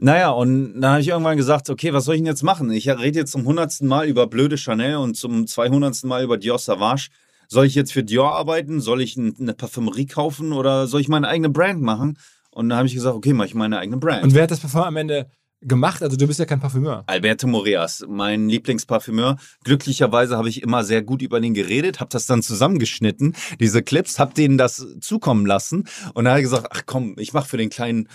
[0.00, 2.70] Naja, und dann habe ich irgendwann gesagt, okay, was soll ich denn jetzt machen?
[2.70, 6.58] Ich rede jetzt zum hundertsten Mal über blöde Chanel und zum zweihundertsten Mal über Dior
[6.58, 7.08] Savage.
[7.48, 8.80] Soll ich jetzt für Dior arbeiten?
[8.80, 12.16] Soll ich eine Parfümerie kaufen oder soll ich meine eigene Brand machen?
[12.50, 14.22] Und dann habe ich gesagt, okay, mache ich meine eigene Brand.
[14.22, 15.28] Und wer hat das Parfum am Ende
[15.60, 16.02] gemacht?
[16.02, 17.02] Also, du bist ja kein Parfümeur.
[17.06, 19.36] Alberto Moreas, mein Lieblingsparfümeur.
[19.64, 24.18] Glücklicherweise habe ich immer sehr gut über den geredet, habe das dann zusammengeschnitten, diese Clips,
[24.18, 27.56] habe denen das zukommen lassen und dann hat er gesagt, ach komm, ich mache für
[27.56, 28.08] den kleinen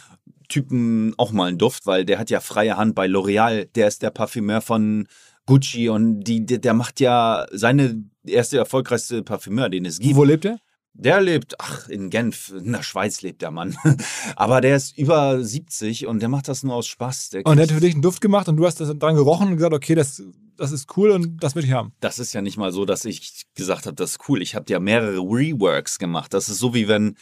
[0.54, 4.04] Typen auch mal einen Duft, weil der hat ja freie Hand bei L'Oreal, der ist
[4.04, 5.08] der Parfümeur von
[5.48, 10.16] Gucci und die, der, der macht ja seine erste erfolgreichste Parfümeur, den es gibt.
[10.16, 10.60] Wo lebt er?
[10.96, 13.76] Der lebt, ach, in Genf, in der Schweiz lebt der Mann.
[14.36, 17.32] Aber der ist über 70 und der macht das nur aus Spaß.
[17.32, 19.48] Der Und er hat für dich einen Duft gemacht und du hast das dran gerochen
[19.48, 20.22] und gesagt, okay, das,
[20.56, 21.94] das ist cool und das will ich haben.
[22.00, 24.44] Das ist ja nicht mal so, dass ich gesagt habe, das ist cool.
[24.44, 26.32] Ich habe ja mehrere Reworks gemacht.
[26.32, 27.16] Das ist so wie wenn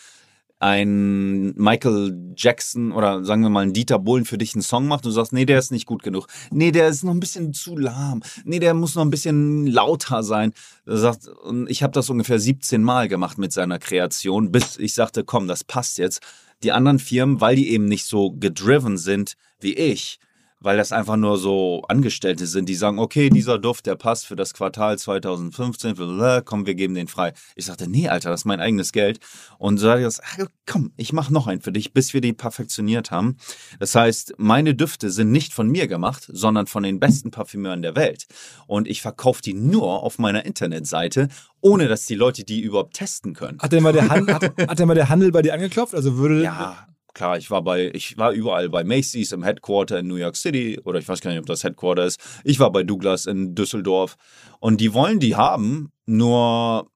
[0.62, 5.06] ein Michael Jackson oder sagen wir mal ein Dieter Bohlen für dich einen Song macht
[5.06, 6.28] und du sagst, nee, der ist nicht gut genug.
[6.52, 8.22] Nee, der ist noch ein bisschen zu lahm.
[8.46, 10.54] Nee, der muss noch ein bisschen lauter sein.
[10.86, 14.94] Er sagt, und ich habe das ungefähr 17 Mal gemacht mit seiner Kreation, bis ich
[14.94, 16.22] sagte, komm, das passt jetzt.
[16.62, 20.20] Die anderen Firmen, weil die eben nicht so gedriven sind wie ich,
[20.62, 24.36] weil das einfach nur so Angestellte sind, die sagen, okay, dieser Duft, der passt für
[24.36, 27.34] das Quartal 2015, blablabla, komm, wir geben den frei.
[27.56, 29.20] Ich sagte, nee, Alter, das ist mein eigenes Geld.
[29.58, 32.22] Und so sage ich, das, ah, komm, ich mach noch einen für dich, bis wir
[32.22, 33.38] die perfektioniert haben.
[33.80, 37.96] Das heißt, meine Düfte sind nicht von mir gemacht, sondern von den besten Parfümeuren der
[37.96, 38.28] Welt.
[38.68, 41.28] Und ich verkaufe die nur auf meiner Internetseite,
[41.60, 43.60] ohne dass die Leute die überhaupt testen können.
[43.60, 45.96] Hat denn mal der, Han hat, hat denn mal der Handel bei dir angeklopft?
[45.96, 46.44] Also würde.
[46.44, 50.36] Ja, klar, ich war bei, ich war überall bei Macy's im Headquarter in New York
[50.36, 52.20] City oder ich weiß gar nicht, ob das Headquarter ist.
[52.44, 54.16] Ich war bei Douglas in Düsseldorf
[54.60, 56.90] und die wollen die haben, nur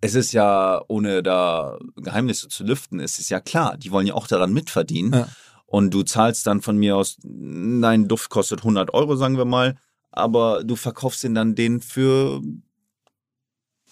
[0.00, 4.14] es ist ja, ohne da Geheimnisse zu lüften, es ist ja klar, die wollen ja
[4.14, 5.12] auch daran mitverdienen.
[5.12, 5.28] Ja.
[5.66, 9.76] Und du zahlst dann von mir aus, dein Duft kostet 100 Euro, sagen wir mal,
[10.10, 12.40] aber du verkaufst ihn dann den für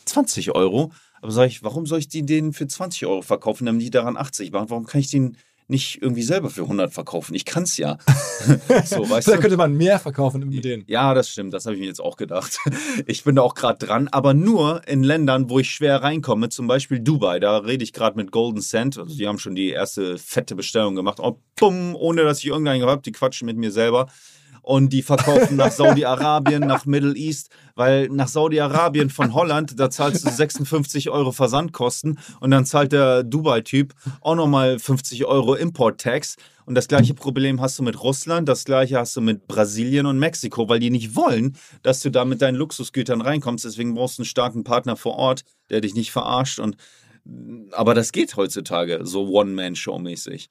[0.07, 0.93] 20 Euro.
[1.27, 4.17] Aber sag ich, warum soll ich die denen für 20 Euro verkaufen, damit die daran
[4.17, 4.71] 80 machen?
[4.71, 5.37] Warum kann ich den
[5.67, 7.35] nicht irgendwie selber für 100 verkaufen?
[7.35, 7.99] Ich kann's ja.
[8.85, 10.85] so, weißt da könnte man mehr verkaufen mit denen.
[10.87, 12.61] Ja, das stimmt, das habe ich mir jetzt auch gedacht.
[13.07, 16.69] Ich bin da auch gerade dran, aber nur in Ländern, wo ich schwer reinkomme, zum
[16.69, 17.41] Beispiel Dubai.
[17.41, 18.97] Da rede ich gerade mit Golden Cent.
[18.97, 21.19] Also die haben schon die erste fette Bestellung gemacht.
[21.19, 24.09] Oh, bumm, ohne dass ich irgendeinen habe, die quatschen mit mir selber.
[24.67, 30.27] Und die verkaufen nach Saudi-Arabien, nach Middle East, weil nach Saudi-Arabien von Holland, da zahlst
[30.27, 36.35] du 56 Euro Versandkosten und dann zahlt der Dubai-Typ auch nochmal 50 Euro Import-Tax.
[36.65, 40.19] Und das gleiche Problem hast du mit Russland, das gleiche hast du mit Brasilien und
[40.19, 43.65] Mexiko, weil die nicht wollen, dass du da mit deinen Luxusgütern reinkommst.
[43.65, 46.59] Deswegen brauchst du einen starken Partner vor Ort, der dich nicht verarscht.
[46.59, 46.77] Und
[47.71, 50.51] aber das geht heutzutage so One-Man-Show-mäßig.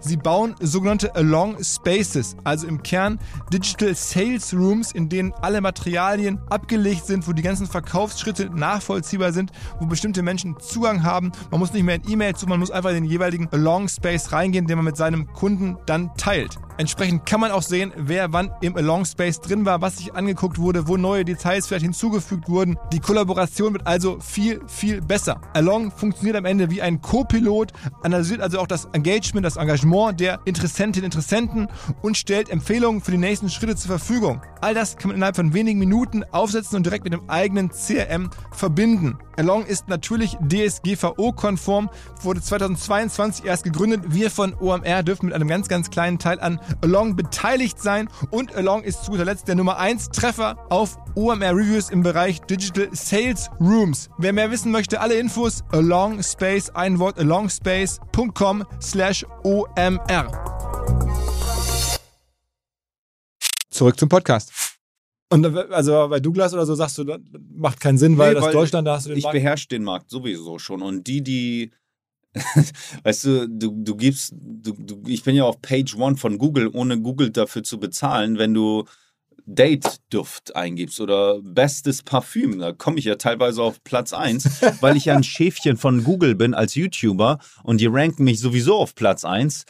[0.00, 3.18] Sie bauen sogenannte Along Spaces, also im Kern
[3.52, 9.50] Digital Sales Rooms, in denen alle Materialien abgelegt sind, wo die ganzen Verkaufsschritte nachvollziehbar sind,
[9.80, 11.32] wo bestimmte Menschen Zugang haben.
[11.50, 14.30] Man muss nicht mehr in E-Mails zu, man muss einfach in den jeweiligen Along Space
[14.30, 16.58] reingehen, den man mit seinem Kunden dann teilt.
[16.76, 20.58] Entsprechend kann man auch sehen, wer wann im Along Space drin war, was sich angeguckt
[20.58, 22.78] wurde, wo neue Details vielleicht hinzugefügt wurden.
[22.92, 25.40] Die Kollaboration wird also viel, viel besser.
[25.54, 27.72] Along funktioniert am Ende wie ein Co-Pilot,
[28.04, 29.87] analysiert also auch das Engagement, das Engagement
[30.18, 31.68] der Interessentinnen und Interessenten
[32.02, 34.42] und stellt Empfehlungen für die nächsten Schritte zur Verfügung.
[34.60, 38.30] All das kann man innerhalb von wenigen Minuten aufsetzen und direkt mit dem eigenen CRM
[38.52, 39.18] verbinden.
[39.36, 41.90] Along ist natürlich DSGVO-konform,
[42.22, 44.02] wurde 2022 erst gegründet.
[44.08, 48.54] Wir von OMR dürfen mit einem ganz, ganz kleinen Teil an Along beteiligt sein und
[48.56, 52.88] Along ist zu guter Letzt der Nummer 1 Treffer auf OMR Reviews im Bereich Digital
[52.92, 54.10] Sales Rooms.
[54.18, 59.77] Wer mehr wissen möchte, alle Infos Along Space, ein Wort alongspace.com slash OMR.
[63.70, 64.52] Zurück zum Podcast.
[65.30, 67.20] Und also bei Douglas oder so sagst du, das
[67.54, 69.34] macht keinen Sinn, weil nee, das weil Deutschland da hast du den Ich Markt.
[69.34, 70.82] beherrsche den Markt sowieso schon.
[70.82, 71.70] Und die, die,
[73.04, 76.70] weißt du, du, du gibst, du, du, ich bin ja auf Page One von Google,
[76.72, 78.84] ohne Google dafür zu bezahlen, wenn du
[79.46, 85.06] Date-Duft eingibst oder bestes Parfüm, da komme ich ja teilweise auf Platz 1, weil ich
[85.06, 89.24] ja ein Schäfchen von Google bin als YouTuber und die ranken mich sowieso auf Platz
[89.24, 89.64] 1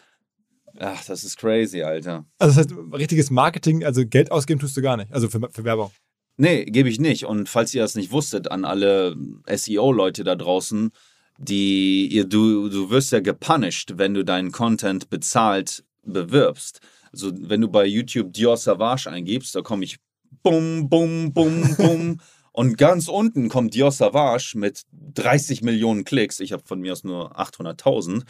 [0.81, 2.25] Ach, das ist crazy, Alter.
[2.39, 5.65] Also das heißt, richtiges Marketing, also Geld ausgeben tust du gar nicht, also für, für
[5.65, 5.91] Werbung.
[6.37, 7.25] Nee, gebe ich nicht.
[7.27, 9.17] Und falls ihr das nicht wusstet, an alle
[9.49, 10.93] SEO-Leute da draußen,
[11.37, 16.81] die ihr, du, du wirst ja gepunished, wenn du deinen Content bezahlt bewirbst.
[17.13, 19.99] Also wenn du bei YouTube Dior Savage eingibst, da komme ich
[20.43, 22.21] bum, bum, bum, bum.
[22.53, 24.83] Und ganz unten kommt Dior Savage mit
[25.15, 26.41] 30 Millionen Klicks.
[26.41, 28.25] Ich habe von mir aus nur 800.000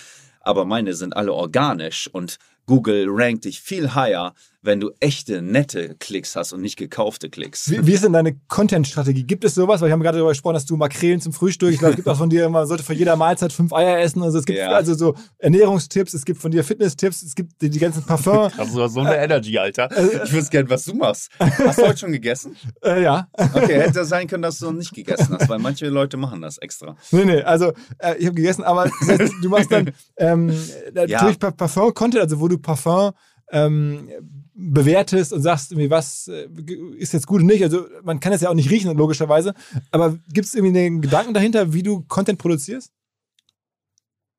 [0.48, 4.34] aber meine sind alle organisch und Google rankt dich viel higher,
[4.68, 7.70] wenn du echte, nette Klicks hast und nicht gekaufte Klicks.
[7.70, 9.24] Wie, wie ist denn deine Content-Strategie?
[9.24, 9.80] Gibt es sowas?
[9.80, 12.08] Weil ich habe gerade darüber gesprochen, dass du Makrelen zum Frühstück, ich glaube, es gibt
[12.08, 14.22] auch von dir, man sollte vor jeder Mahlzeit fünf Eier essen.
[14.22, 14.70] Also es gibt ja.
[14.72, 18.50] also so Ernährungstipps, es gibt von dir Fitness-Tipps, es gibt die, die ganzen Parfum.
[18.58, 19.90] Also so eine Energy, Alter.
[19.90, 21.30] Äh, ich wüsste gerne, was du machst.
[21.38, 22.54] Hast du heute schon gegessen?
[22.84, 23.28] Äh, ja.
[23.54, 26.58] Okay, hätte sein können, dass du noch nicht gegessen hast, weil manche Leute machen das
[26.58, 26.96] extra.
[27.10, 30.46] Nee, nee, also äh, ich habe gegessen, aber das heißt, du machst dann ähm,
[30.92, 31.50] natürlich ja.
[31.52, 33.12] Parfum-Content, also wo du Parfum
[33.50, 34.08] ähm,
[34.54, 36.48] bewertest und sagst, irgendwie, was äh,
[36.96, 37.62] ist jetzt gut und nicht.
[37.62, 39.54] Also man kann es ja auch nicht riechen, logischerweise.
[39.90, 42.92] Aber gibt es irgendwie einen Gedanken dahinter, wie du Content produzierst?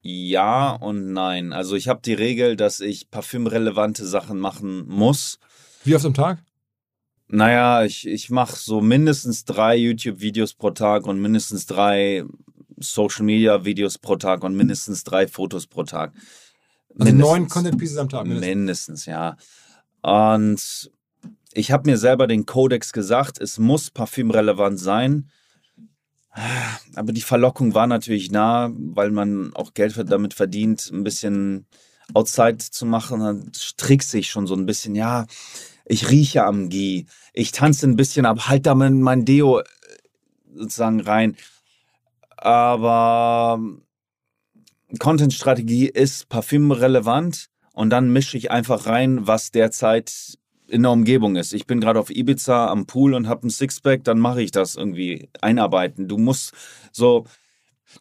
[0.02, 1.54] Ja und nein.
[1.54, 5.40] Also ich habe die Regel, dass ich parfümrelevante Sachen machen muss.
[5.84, 6.44] Wie oft am Tag?
[7.28, 12.24] Naja, ich, ich mache so mindestens drei YouTube-Videos pro Tag und mindestens drei
[12.80, 16.14] Social-Media-Videos pro Tag und mindestens drei Fotos pro Tag.
[16.98, 18.56] Also neun Content Pieces am Tag mindestens.
[18.56, 19.38] Mindestens, ja.
[20.02, 20.92] Und
[21.54, 25.30] ich habe mir selber den Kodex gesagt, es muss parfümrelevant sein.
[26.96, 31.66] Aber die Verlockung war natürlich nah, weil man auch Geld damit verdient, ein bisschen
[32.14, 33.20] outside zu machen.
[33.20, 35.26] Dann trickst ich schon so ein bisschen, ja,
[35.86, 39.64] ich rieche am Gie, ich tanze ein bisschen ab, halt da mein Deo äh,
[40.54, 41.36] sozusagen rein.
[42.38, 43.60] Aber
[44.98, 51.54] Content-Strategie ist parfümrelevant und dann mische ich einfach rein, was derzeit in der Umgebung ist.
[51.54, 54.76] Ich bin gerade auf Ibiza am Pool und habe ein Sixpack, dann mache ich das
[54.76, 56.08] irgendwie einarbeiten.
[56.08, 56.54] Du musst
[56.92, 57.26] so.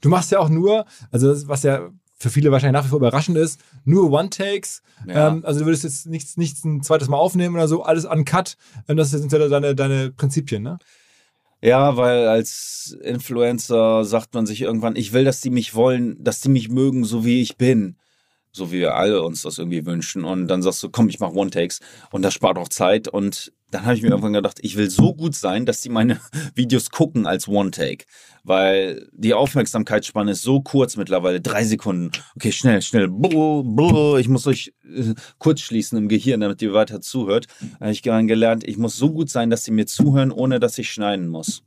[0.03, 2.99] Du machst ja auch nur, also das, was ja für viele wahrscheinlich nach wie vor
[2.99, 4.83] überraschend ist, nur One-Takes.
[5.07, 5.29] Ja.
[5.29, 8.57] Ähm, also du würdest jetzt nichts, nichts ein zweites Mal aufnehmen oder so, alles uncut.
[8.87, 10.79] Das sind ja deine, deine Prinzipien, ne?
[11.61, 16.41] Ja, weil als Influencer sagt man sich irgendwann, ich will, dass die mich wollen, dass
[16.41, 17.97] die mich mögen, so wie ich bin.
[18.53, 20.25] So wie wir alle uns das irgendwie wünschen.
[20.25, 21.81] Und dann sagst du, komm, ich mach One-Takes.
[22.11, 23.09] Und das spart auch Zeit.
[23.09, 26.21] Und dann habe ich mir irgendwann gedacht, ich will so gut sein, dass die meine
[26.55, 28.07] Videos gucken als One-Take.
[28.45, 32.11] Weil die Aufmerksamkeitsspanne ist so kurz mittlerweile, drei Sekunden.
[32.37, 33.11] Okay, schnell, schnell.
[34.19, 37.47] Ich muss euch äh, kurz schließen im Gehirn, damit ihr weiter zuhört.
[37.79, 40.79] Da habe ich gelernt, ich muss so gut sein, dass sie mir zuhören, ohne dass
[40.79, 41.63] ich schneiden muss.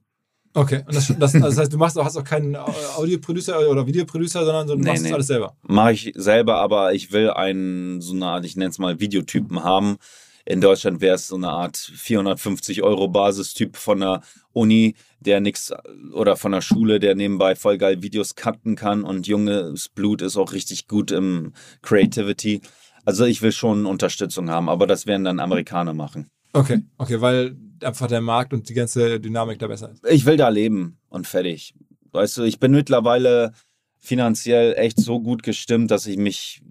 [0.53, 3.87] Okay, und das, das, also das heißt, du machst auch, hast auch keinen Audioproducer oder
[3.87, 5.13] Videoproducer, sondern du nee, machst nee.
[5.13, 5.55] alles selber.
[5.61, 9.63] Mache ich selber, aber ich will einen, so eine Art, ich nenne es mal Videotypen
[9.63, 9.97] haben,
[10.45, 14.21] in Deutschland wäre es so eine Art 450 Euro Basistyp von der
[14.54, 15.73] Uni, der nichts
[16.13, 20.38] oder von der Schule, der nebenbei voll geil Videos cutten kann und junges Blut ist
[20.38, 22.62] auch richtig gut im Creativity.
[23.06, 26.30] Also ich will schon Unterstützung haben, aber das werden dann Amerikaner machen.
[26.54, 30.06] Okay, okay, weil einfach der Markt und die ganze Dynamik da besser ist.
[30.08, 31.73] Ich will da leben und fertig.
[32.12, 33.54] Weißt du, ich bin mittlerweile
[33.99, 36.62] finanziell echt so gut gestimmt, dass ich mich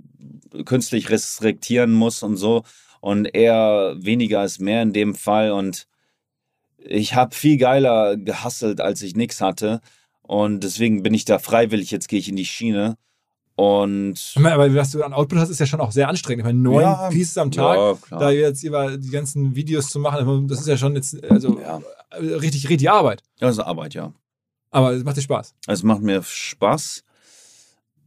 [0.64, 2.64] künstlich restriktieren muss und so
[3.00, 5.52] und eher weniger ist mehr in dem Fall.
[5.52, 5.86] Und
[6.78, 9.80] ich habe viel geiler gehustelt, als ich nichts hatte.
[10.22, 12.96] Und deswegen bin ich da freiwillig, jetzt gehe ich in die Schiene.
[13.56, 16.40] Und Aber was du an Output hast, ist ja schon auch sehr anstrengend.
[16.40, 19.98] Ich meine, neun Ja, Pieces am Tag, ja, da jetzt über die ganzen Videos zu
[19.98, 21.80] machen, das ist ja schon jetzt also ja,
[22.18, 23.22] richtig, richtig Arbeit.
[23.38, 24.14] das ist Arbeit, ja.
[24.70, 25.54] Aber es macht dir Spaß.
[25.66, 27.04] Es macht mir Spaß.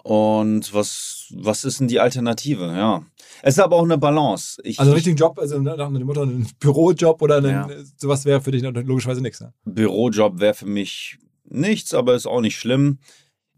[0.03, 2.65] Und was, was ist denn die Alternative?
[2.67, 3.05] Ja.
[3.41, 4.61] Es ist aber auch eine Balance.
[4.65, 7.69] Ich, Also einen richtigen Job, also nach dem Motto, ein Bürojob oder ein, Ja.
[7.97, 9.39] sowas wäre für dich logischerweise nichts.
[9.39, 9.53] Ne?
[9.65, 12.99] Bürojob wäre für mich nichts, aber ist auch nicht schlimm.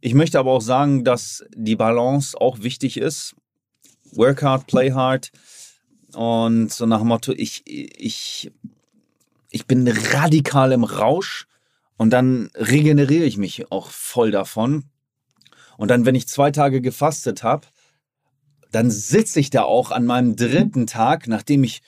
[0.01, 3.35] Ich möchte aber auch sagen, dass die Balance auch wichtig ist.
[4.11, 5.31] Work hard, play hard.
[6.13, 8.51] Und so nach dem Motto, ich, ich,
[9.49, 11.47] ich bin radikal im Rausch
[11.97, 14.85] und dann regeneriere ich mich auch voll davon.
[15.77, 17.67] Und dann, wenn ich zwei Tage gefastet habe,
[18.71, 21.81] dann sitze ich da auch an meinem dritten Tag, nachdem ich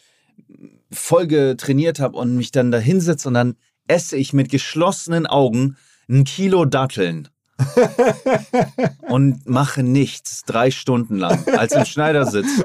[0.91, 3.55] voll getrainiert habe und mich dann da hinsetze und dann
[3.87, 5.77] esse ich mit geschlossenen Augen
[6.09, 7.27] ein Kilo Datteln.
[9.09, 12.63] und mache nichts drei Stunden lang als im Schneidersitz.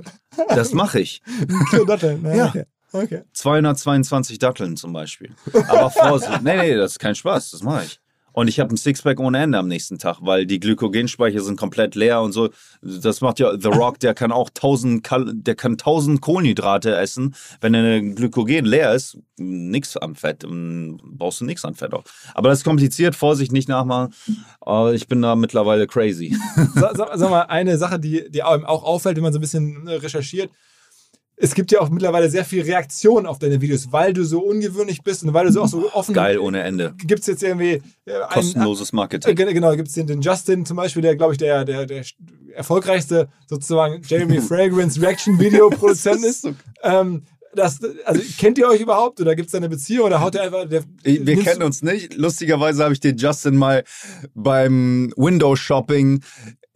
[0.49, 1.23] Das mache ich.
[1.71, 2.25] Kilo Datteln.
[2.27, 2.49] Ja.
[2.49, 2.65] Okay.
[2.93, 3.23] okay.
[3.33, 5.35] 222 Datteln zum Beispiel.
[5.69, 6.43] Aber Vorsicht.
[6.43, 8.02] nee, nee, das ist kein Spaß, das mache ich.
[8.33, 11.95] Und ich habe ein Sixpack ohne Ende am nächsten Tag, weil die Glykogenspeicher sind komplett
[11.95, 12.49] leer und so.
[12.81, 17.35] Das macht ja The Rock, der kann auch 1000, Kal der kann 1000 Kohlenhydrate essen.
[17.61, 22.05] Wenn ein Glykogen leer ist, nix am Fett, brauchst du nichts an Fett auch.
[22.35, 24.14] Aber das ist kompliziert, Vorsicht, nicht nachmachen.
[24.95, 26.37] Ich bin da mittlerweile crazy.
[26.75, 29.42] Sa- sa- Sag mal, eine Sache, die, die einem auch auffällt, wenn man so ein
[29.42, 30.51] bisschen äh, recherchiert.
[31.44, 35.02] Es gibt ja auch mittlerweile sehr viel Reaktion auf deine Videos, weil du so ungewöhnlich
[35.02, 36.94] bist und weil du so auch so offen Geil ohne Ende.
[36.98, 39.35] Gibt es jetzt irgendwie äh, einen, Kostenloses äh, Marketing.
[39.35, 42.05] gen- Genau, gibt es den, den Justin zum Beispiel, der, glaube ich, der, der, der
[42.55, 46.48] erfolgreichste sozusagen Jeremy Fragrance Reaction Video Produzent ist.
[46.85, 47.22] Ähm,
[47.55, 50.42] das, also kennt ihr euch überhaupt oder gibt es da eine Beziehung oder haut der
[50.44, 50.66] einfach.
[50.68, 52.14] Der, Wir kennen uns nicht.
[52.14, 53.85] Lustigerweise habe ich den Justin mal
[54.35, 56.22] beim Window Shopping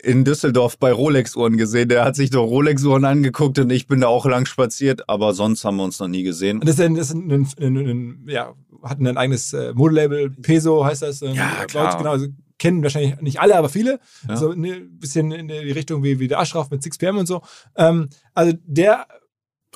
[0.02, 1.88] in Düsseldorf bei Rolex-Uhren gesehen.
[1.88, 5.64] Der hat sich doch Rolex-Uhren angeguckt und ich bin da auch lang spaziert, aber sonst
[5.64, 6.60] haben wir uns noch nie gesehen.
[6.60, 10.84] Das ist ein, das ist ein, ein, ein, ja, hat ein eigenes äh, Modelabel, Peso
[10.84, 11.22] heißt das.
[11.22, 11.98] Ähm, Ja, Leute, klar.
[11.98, 12.26] Genau, also
[12.58, 14.00] kennen wahrscheinlich nicht alle, aber viele.
[14.28, 14.36] Ja.
[14.36, 17.42] So ein ne, bisschen in die Richtung wie, wie der Aschraf mit 6pm und so.
[17.76, 19.06] Ähm, also der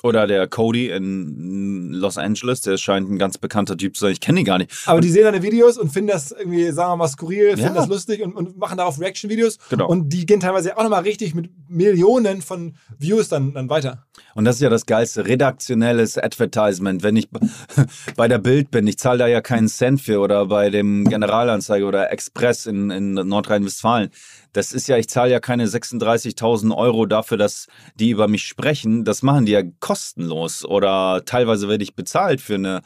[0.03, 4.13] Oder der Cody in Los Angeles, der scheint ein ganz bekannter Typ zu sein.
[4.13, 4.71] Ich kenne ihn gar nicht.
[4.85, 7.81] Aber die sehen deine Videos und finden das irgendwie, sagen wir mal, skurril, finden Ja.
[7.81, 9.57] das lustig und, und machen darauf Reaction-Videos.
[9.69, 9.87] Genau.
[9.87, 14.05] Und die gehen teilweise auch nochmal richtig mit Millionen von Views dann, dann weiter.
[14.33, 17.03] Und das ist ja das Geilste, redaktionelles Advertisement.
[17.03, 17.29] Wenn ich
[18.15, 21.87] bei der Bild bin, ich zahle da ja keinen Cent für oder bei dem Generalanzeiger
[21.87, 24.09] oder Express in, in Nordrhein-Westfalen.
[24.53, 29.05] Das ist ja, ich zahle ja keine 36.000 Euro dafür, dass die über mich sprechen.
[29.05, 32.81] Das machen die ja kostenlos oder teilweise werde ich bezahlt für eine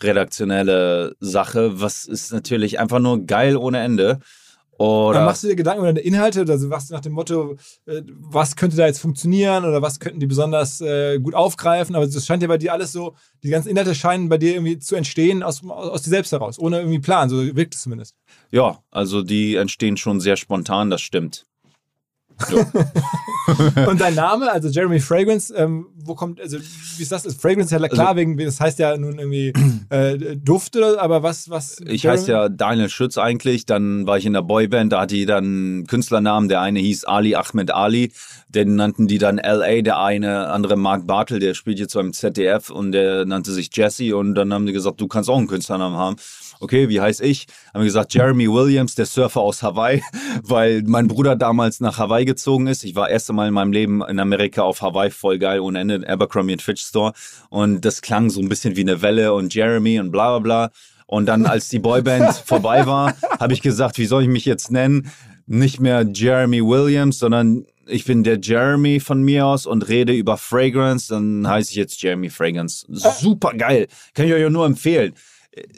[0.00, 4.18] redaktionelle Sache, was ist natürlich einfach nur geil ohne Ende.
[4.78, 7.56] Dann Oder machst du dir Gedanken über deine Inhalte, also was nach dem Motto,
[7.86, 11.94] äh, was könnte da jetzt funktionieren oder was könnten die besonders äh, gut aufgreifen.
[11.94, 14.78] Aber das scheint ja bei dir alles so, die ganzen Inhalte scheinen bei dir irgendwie
[14.78, 17.28] zu entstehen aus, aus dir selbst heraus, ohne irgendwie Plan.
[17.28, 18.14] So wirkt es zumindest.
[18.50, 21.46] ja, also die entstehen schon sehr spontan, das stimmt.
[23.86, 27.24] Und dein Name, also Jeremy Fragrance, ähm, wo kommt, also wie ist das?
[27.24, 29.52] Ist Fragrance ja klar, Also- wegen, das heißt ja nun irgendwie
[29.90, 31.80] äh, Duft oder aber was, was?
[31.86, 35.38] Ich heiße ja Daniel Schütz eigentlich, dann war ich in der Boyband, da hatte jeder
[35.38, 38.12] einen Künstlernamen, der eine hieß Ali Ahmed Ali,
[38.48, 42.70] den nannten die dann LA, der eine andere Mark Bartel, der spielt jetzt beim ZDF
[42.70, 45.96] und der nannte sich Jesse und dann haben die gesagt, du kannst auch einen Künstlernamen
[45.96, 46.16] haben.
[46.60, 47.46] Okay, wie heiß ich?
[47.74, 50.02] Haben wir gesagt, Jeremy Williams, der Surfer aus Hawaii,
[50.42, 52.84] weil mein Bruder damals nach Hawaii gezogen ist.
[52.84, 55.93] Ich war erste Mal in meinem Leben in Amerika auf Hawaii, voll geil, ohne Ende,
[56.02, 57.12] Abercrombie Fitch Store.
[57.50, 60.70] Und das klang so ein bisschen wie eine Welle und Jeremy und bla bla bla.
[61.06, 64.70] Und dann, als die Boyband vorbei war, habe ich gesagt, wie soll ich mich jetzt
[64.70, 65.10] nennen?
[65.46, 70.38] Nicht mehr Jeremy Williams, sondern ich bin der Jeremy von mir aus und rede über
[70.38, 71.08] Fragrance.
[71.12, 72.86] Dann heiße ich jetzt Jeremy Fragrance.
[72.88, 73.88] Super geil.
[74.14, 75.14] Kann ich euch nur empfehlen.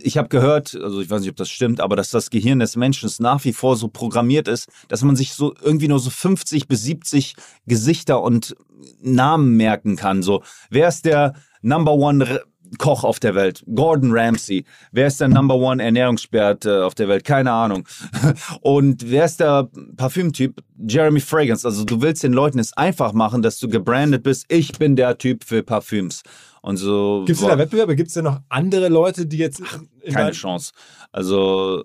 [0.02, 2.76] Ich habe gehört, also ich weiß nicht, ob das stimmt, aber dass das Gehirn des
[2.76, 6.66] Menschen nach wie vor so programmiert ist, dass man sich so irgendwie nur so 50
[6.66, 7.36] bis 70
[7.66, 8.56] Gesichter und
[9.00, 10.22] Namen merken kann.
[10.22, 12.42] So, wer ist der Number One
[12.79, 13.64] Koch auf der Welt?
[13.74, 14.64] Gordon Ramsay.
[14.92, 17.24] Wer ist der Number One Ernährungsexperte auf der Welt?
[17.24, 17.87] Keine Ahnung.
[18.61, 20.62] Und wer ist der Parfümtyp?
[20.87, 21.66] Jeremy Fragrance.
[21.66, 24.44] Also du willst den Leuten es einfach machen, dass du gebrandet bist.
[24.48, 26.23] Ich bin der Typ für Parfüms.
[26.62, 27.25] Und so.
[27.27, 27.96] Gibt es da Wettbewerbe?
[27.96, 29.62] Gibt es denn noch andere Leute, die jetzt
[30.02, 30.73] in keine Chance.
[31.12, 31.85] Also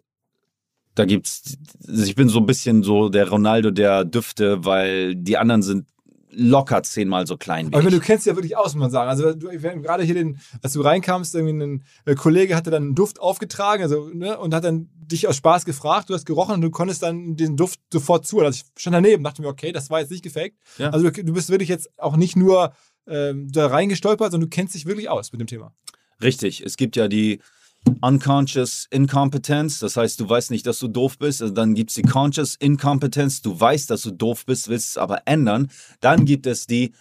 [0.95, 1.57] da gibt's,
[1.87, 5.87] ich bin so ein bisschen so der Ronaldo der Düfte, weil die anderen sind
[6.31, 9.09] locker zehnmal so klein wie Aber ich du kennst ja wirklich aus, muss man sagen.
[9.09, 12.95] Also du, gerade hier den, als du reinkamst, irgendwie ein äh, Kollege hatte dann einen
[12.95, 16.61] Duft aufgetragen also, ne, und hat dann dich aus Spaß gefragt, du hast gerochen und
[16.61, 18.39] du konntest dann den Duft sofort zu.
[18.39, 20.57] Also ich stand daneben, dachte mir, okay, das war jetzt nicht gefaked.
[20.77, 20.89] Ja.
[20.89, 22.73] Also du, du bist wirklich jetzt auch nicht nur
[23.07, 25.73] ähm, da reingestolpert, sondern du kennst dich wirklich aus mit dem Thema.
[26.21, 27.41] Richtig, es gibt ja die
[28.01, 31.41] Unconscious Incompetence, das heißt, du weißt nicht, dass du doof bist.
[31.41, 34.97] Also dann gibt es die Conscious Incompetence, du weißt, dass du doof bist, willst es
[34.97, 35.71] aber ändern.
[35.99, 36.93] Dann gibt es die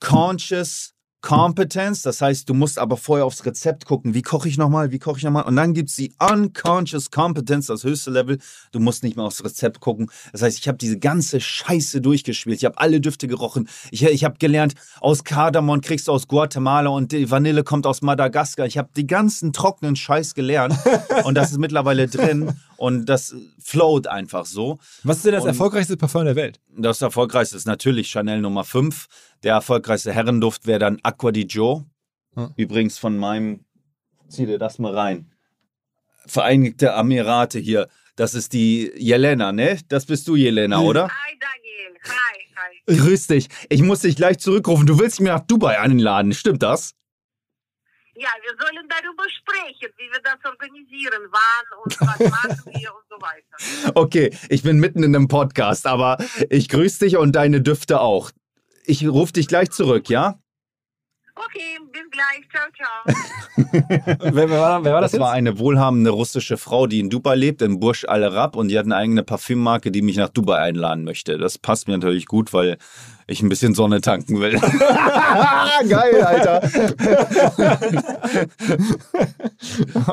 [0.00, 0.95] Conscious
[1.26, 5.00] Competence, das heißt, du musst aber vorher aufs Rezept gucken, wie koche ich nochmal, wie
[5.00, 5.42] koche ich nochmal.
[5.42, 8.38] Und dann gibt es die Unconscious Competence, das höchste Level.
[8.70, 10.08] Du musst nicht mehr aufs Rezept gucken.
[10.30, 12.58] Das heißt, ich habe diese ganze Scheiße durchgespielt.
[12.58, 13.68] Ich habe alle Düfte gerochen.
[13.90, 18.02] Ich, ich habe gelernt, aus Kardamom kriegst du aus Guatemala und die Vanille kommt aus
[18.02, 18.66] Madagaskar.
[18.66, 20.78] Ich habe die ganzen trockenen Scheiß gelernt
[21.24, 24.78] und das ist mittlerweile drin und das float einfach so.
[25.02, 26.60] Was ist denn das Und- erfolgreichste Parfum der Welt?
[26.76, 29.06] Das erfolgreichste ist natürlich Chanel Nummer 5.
[29.42, 31.84] Der erfolgreichste Herrenduft wäre dann Aqua di Gio.
[32.34, 32.50] Hm.
[32.56, 33.64] Übrigens von meinem,
[34.28, 35.30] zieh dir das mal rein.
[36.26, 37.88] Vereinigte Emirate hier.
[38.16, 39.78] Das ist die Jelena, ne?
[39.88, 40.86] Das bist du, Jelena, Nee.
[40.86, 41.08] oder?
[41.08, 42.96] Hi Daniel, hi, hi.
[42.98, 43.48] Grüß dich.
[43.68, 44.86] Ich muss dich gleich zurückrufen.
[44.86, 46.94] Du willst mich nach Dubai einladen, stimmt das?
[48.18, 53.04] Ja, wir sollen darüber sprechen, wie wir das organisieren, wann und was machen wir und
[53.10, 53.92] so weiter.
[53.94, 56.16] Okay, ich bin mitten in einem Podcast, aber
[56.48, 58.30] ich grüße dich und deine Düfte auch.
[58.86, 60.38] Ich rufe dich gleich zurück, ja?
[61.34, 62.66] Okay, bis gleich, ciao,
[64.24, 64.32] ciao.
[64.32, 67.34] wer, wer, war, wer war das, Das war eine wohlhabende russische Frau, die in Dubai
[67.34, 70.56] lebt, in Burj Al Arab, und die hat eine eigene Parfümmarke, die mich nach Dubai
[70.56, 71.36] einladen möchte.
[71.36, 72.78] Das passt mir natürlich gut, weil
[73.26, 74.52] ich ein bisschen Sonne tanken will.
[75.88, 76.62] Geil, Alter.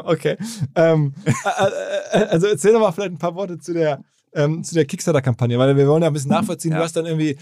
[0.05, 0.38] okay.
[0.76, 1.32] Ähm, äh,
[2.20, 4.03] äh, also erzähl doch mal vielleicht ein paar Worte zu der,
[4.34, 6.72] ähm, zu der Kickstarter-Kampagne, weil wir wollen ja ein bisschen nachvollziehen.
[6.72, 6.80] Ja.
[6.80, 7.38] Du hast dann irgendwie,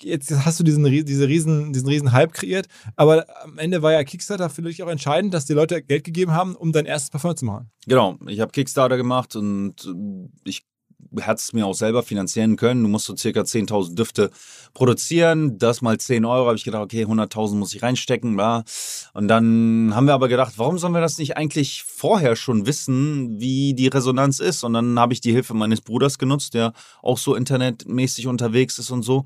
[0.00, 2.66] jetzt hast du diesen, diese riesen, diesen riesen Hype kreiert,
[2.96, 6.32] aber am Ende war ja Kickstarter für dich auch entscheidend, dass die Leute Geld gegeben
[6.32, 7.70] haben, um dein erstes Parfum zu machen.
[7.86, 9.88] Genau, ich habe Kickstarter gemacht und
[10.44, 10.64] ich
[11.20, 12.82] hätte es mir auch selber finanzieren können.
[12.82, 14.30] Du musst so circa 10.000 Düfte
[14.74, 15.58] produzieren.
[15.58, 16.46] Das mal 10 Euro.
[16.46, 18.36] Habe ich gedacht, okay, 100.000 muss ich reinstecken.
[18.36, 18.64] Bla.
[19.14, 23.40] Und dann haben wir aber gedacht, warum sollen wir das nicht eigentlich vorher schon wissen,
[23.40, 24.64] wie die Resonanz ist?
[24.64, 28.90] Und dann habe ich die Hilfe meines Bruders genutzt, der auch so internetmäßig unterwegs ist
[28.90, 29.24] und so.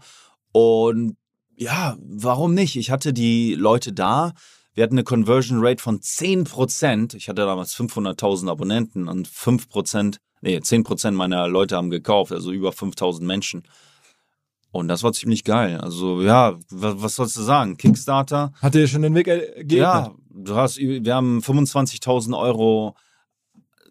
[0.52, 1.16] Und
[1.56, 2.76] ja, warum nicht?
[2.76, 4.32] Ich hatte die Leute da.
[4.74, 7.16] Wir hatten eine Conversion Rate von 10%.
[7.16, 12.70] Ich hatte damals 500.000 Abonnenten und 5%, nee, 10% meiner Leute haben gekauft, also über
[12.70, 13.64] 5.000 Menschen.
[14.70, 15.78] Und das war ziemlich geil.
[15.78, 17.76] Also ja, was, was sollst du sagen?
[17.76, 19.72] Kickstarter, Hat dir schon den Weg geebnet?
[19.72, 22.94] ja, du hast, wir haben 25.000 Euro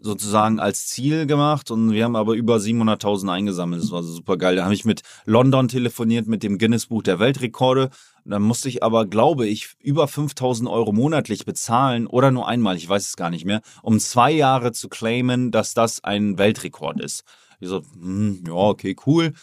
[0.02, 3.82] sozusagen als Ziel gemacht und wir haben aber über 700.000 eingesammelt.
[3.82, 4.56] Das war super geil.
[4.56, 7.90] Da habe ich mit London telefoniert, mit dem Guinness Buch der Weltrekorde.
[8.26, 12.90] Dann musste ich aber, glaube ich, über 5.000 Euro monatlich bezahlen oder nur einmal, ich
[12.90, 17.24] weiß es gar nicht mehr, um zwei Jahre zu claimen, dass das ein Weltrekord ist.
[17.60, 19.34] Ich so, hm, ja, okay, cool.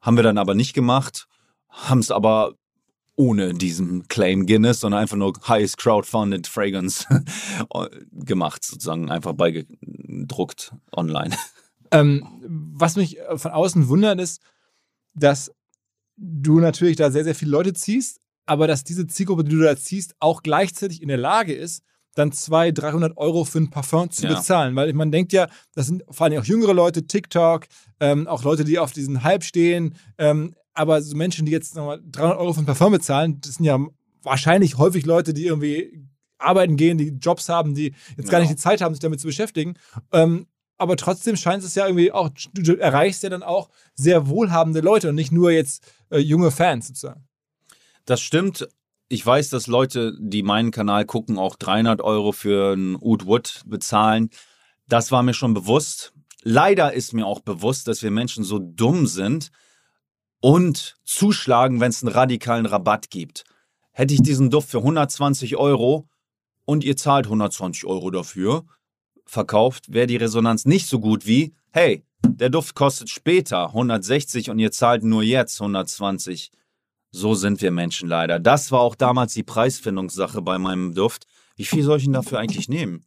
[0.00, 1.28] Haben wir dann aber nicht gemacht,
[1.68, 2.54] haben es aber
[3.16, 7.06] ohne diesen Claim Guinness, sondern einfach nur Highest Crowdfunded Fragrance
[8.12, 11.36] gemacht, sozusagen einfach beigedruckt online.
[11.92, 14.42] Ähm, was mich äh, von außen wundert, ist,
[15.14, 15.52] dass
[16.16, 19.76] du natürlich da sehr, sehr viele Leute ziehst, aber dass diese Zielgruppe, die du da
[19.76, 21.82] ziehst, auch gleichzeitig in der Lage ist,
[22.14, 24.34] dann 200, 300 Euro für ein Parfum zu Ja.
[24.34, 24.76] bezahlen.
[24.76, 27.66] Weil man denkt ja, das sind vor allem auch jüngere Leute, TikTok,
[28.00, 29.94] ähm, auch Leute, die auf diesen Hype stehen.
[30.18, 33.64] Ähm, aber so Menschen, die jetzt nochmal 300 Euro für ein Parfum bezahlen, das sind
[33.64, 33.78] ja
[34.22, 36.06] wahrscheinlich häufig Leute, die irgendwie
[36.38, 39.26] arbeiten gehen, die Jobs haben, die jetzt gar nicht die Zeit haben, sich damit zu
[39.26, 39.74] beschäftigen.
[40.12, 44.28] Ähm, aber trotzdem scheint es ja irgendwie auch, du, du erreichst ja dann auch sehr
[44.28, 47.26] wohlhabende Leute und nicht nur jetzt äh, junge Fans sozusagen.
[48.04, 48.68] Das stimmt.
[49.08, 53.62] Ich weiß, dass Leute, die meinen Kanal gucken, auch 300 Euro für einen Oud Wood
[53.66, 54.30] bezahlen.
[54.88, 56.12] Das war mir schon bewusst.
[56.42, 59.50] Leider ist mir auch bewusst, dass wir Menschen so dumm sind
[60.40, 63.44] und zuschlagen, wenn es einen radikalen Rabatt gibt.
[63.92, 66.08] Hätte ich diesen Duft für 120 Euro
[66.66, 68.64] und ihr zahlt 120 Euro dafür
[69.26, 74.58] verkauft, wäre die Resonanz nicht so gut wie, hey, der Duft kostet später 160 und
[74.58, 76.50] ihr zahlt nur jetzt 120.
[77.14, 78.40] So sind wir Menschen leider.
[78.40, 81.28] Das war auch damals die Preisfindungssache bei meinem Duft.
[81.54, 83.04] Wie viel soll ich denn dafür eigentlich nehmen?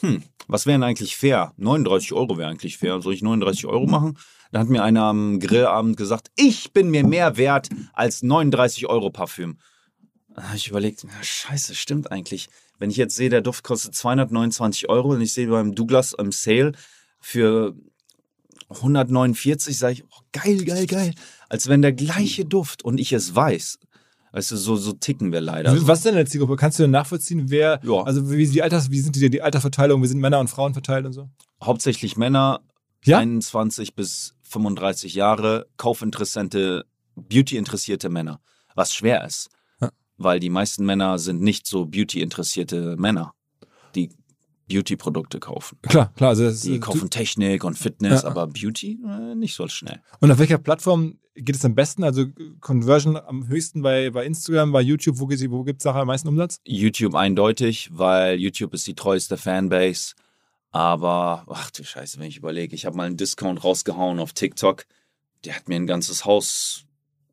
[0.00, 1.54] Hm, was wäre denn eigentlich fair?
[1.56, 3.00] 39 Euro wäre eigentlich fair.
[3.00, 4.18] Soll ich 39 Euro machen?
[4.52, 9.08] Da hat mir einer am Grillabend gesagt, ich bin mir mehr wert als 39 Euro
[9.08, 9.58] Parfüm.
[10.34, 12.50] Da habe ich überlegt, na, scheiße, stimmt eigentlich.
[12.78, 16.32] Wenn ich jetzt sehe, der Duft kostet 229 Euro und ich sehe beim Douglas im
[16.32, 16.72] Sale
[17.18, 17.74] für
[18.68, 21.14] 149, sage ich, oh, geil, geil, geil.
[21.48, 23.78] Als wenn der gleiche Duft und ich es weiß,
[24.30, 25.72] Weißt du, so, so ticken wir leider.
[25.88, 26.56] Was ist denn deine Zielgruppe?
[26.56, 28.02] Kannst du denn nachvollziehen, wer, Ja.
[28.02, 31.06] also wie, die Alters, wie sind die, die Altersverteilung, wie sind Männer und Frauen verteilt
[31.06, 31.30] und so?
[31.64, 32.60] Hauptsächlich Männer,
[33.04, 33.18] Ja?
[33.18, 36.84] 21 bis 35 Jahre, kaufinteressante,
[37.16, 38.40] beauty-interessierte Männer.
[38.74, 39.48] Was schwer ist,
[39.80, 39.90] Ja.
[40.18, 43.32] weil die meisten Männer sind nicht so beauty-interessierte Männer,
[43.94, 44.10] die
[44.68, 45.78] Beauty-Produkte kaufen.
[45.82, 46.30] Klar, klar.
[46.30, 48.28] Also Die äh, kaufen Technik und Fitness, Ja.
[48.28, 50.02] aber Beauty äh, nicht so schnell.
[50.20, 52.04] Und auf welcher Plattform geht es am besten?
[52.04, 52.26] Also
[52.60, 56.28] Conversion am höchsten bei, bei Instagram, bei YouTube, wo, wo gibt es nachher am meisten
[56.28, 56.60] Umsatz?
[56.64, 60.14] YouTube eindeutig, weil YouTube ist die treueste Fanbase.
[60.70, 64.86] Aber, ach du Scheiße, wenn ich überlege, ich habe mal einen Discount rausgehauen auf TikTok.
[65.44, 66.84] Der hat mir ein ganzes Haus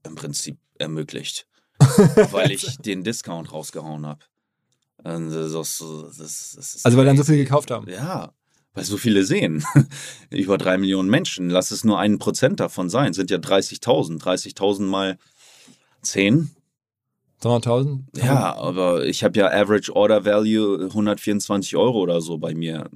[0.04, 1.48] im Prinzip ermöglicht,
[2.32, 4.24] weil ich den Discount rausgehauen habe.
[5.04, 5.84] Das, das,
[6.18, 7.90] das, das Also weil dann so viel gekauft haben.
[7.90, 8.34] Ja,
[8.76, 9.66] weil so viele sehen.
[10.30, 11.50] Über drei Millionen Menschen.
[11.50, 13.14] Lass es nur ein Prozent davon sein.
[13.14, 14.22] Sind ja 30.000.
[14.22, 15.18] 30.000 mal
[16.04, 16.52] 10.
[17.42, 18.04] 300.000?
[18.24, 22.90] Ja, aber ich habe ja Average Order Value 124 Euro oder so bei mir.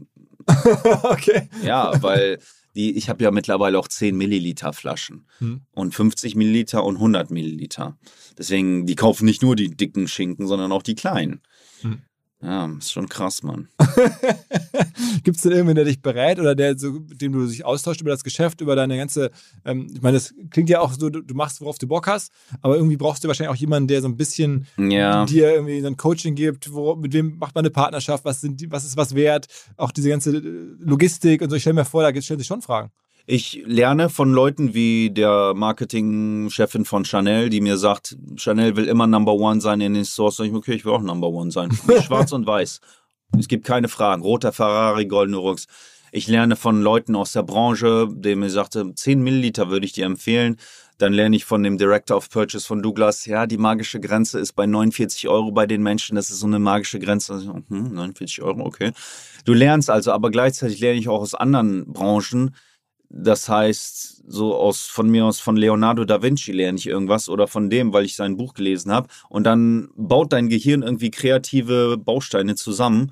[1.03, 1.49] okay.
[1.63, 2.39] Ja, weil
[2.75, 5.61] die, ich habe ja mittlerweile auch 10 Milliliter Flaschen Hm.
[5.71, 7.97] und 50 Milliliter und 100 Milliliter.
[8.37, 11.41] Deswegen, die kaufen nicht nur die dicken Schinken, sondern auch die kleinen.
[11.81, 12.01] Hm.
[12.41, 13.67] Ja, ist schon krass, Mann.
[15.23, 17.99] Gibt es denn irgendwen, der dich berät oder der so, mit dem du dich austauscht
[17.99, 19.31] über das Geschäft, über deine ganze,
[19.65, 22.31] ähm, ich meine, das klingt ja auch so, du, du machst, worauf du Bock hast,
[22.61, 25.25] aber irgendwie brauchst du wahrscheinlich auch jemanden, der so ein bisschen Ja.
[25.25, 28.61] dir irgendwie so ein Coaching gibt, wo, mit wem macht man eine Partnerschaft, was, sind
[28.61, 31.57] die, was ist was wert, auch diese ganze Logistik und so.
[31.57, 32.89] Ich stelle mir vor, da stellen sich schon Fragen.
[33.31, 39.05] Ich lerne von Leuten wie der Marketingchefin von Chanel, die mir sagt, Chanel will immer
[39.05, 40.37] Number One sein in den Stores.
[40.37, 41.69] Sag ich, okay, ich will auch Number One sein.
[42.03, 42.81] Schwarz und Weiß.
[43.37, 44.23] Es gibt keine Fragen.
[44.23, 45.67] Roter Ferrari, goldene Rolex.
[46.11, 50.07] Ich lerne von Leuten aus der Branche, der mir sagte, 10 Milliliter würde ich dir
[50.07, 50.57] empfehlen.
[50.97, 54.53] Dann lerne ich von dem Director of Purchase von Douglas, ja, die magische Grenze ist
[54.53, 56.15] bei 49 Euro bei den Menschen.
[56.15, 57.33] Das ist so eine magische Grenze.
[57.33, 58.91] Also, hm, 49 Euro, okay.
[59.45, 62.55] Du lernst also, aber gleichzeitig lerne ich auch aus anderen Branchen,
[63.09, 67.47] das heißt, so aus von mir aus von Leonardo da Vinci lerne ich irgendwas oder
[67.47, 69.07] von dem, weil ich sein Buch gelesen habe.
[69.29, 73.11] Und dann baut dein Gehirn irgendwie kreative Bausteine zusammen.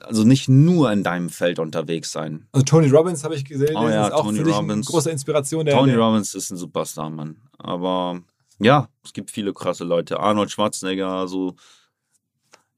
[0.00, 2.46] Also nicht nur in deinem Feld unterwegs sein.
[2.52, 4.72] Also Tony Robbins habe ich gesehen, Oh ja, ist auch Tony für dich Robbins.
[4.72, 5.66] eine große Inspiration.
[5.66, 7.36] Der, Tony der, Robbins ist ein Superstar, Mann.
[7.58, 8.22] Aber
[8.58, 10.18] ja, es gibt viele krasse Leute.
[10.20, 11.56] Arnold Schwarzenegger, so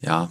[0.00, 0.30] ja,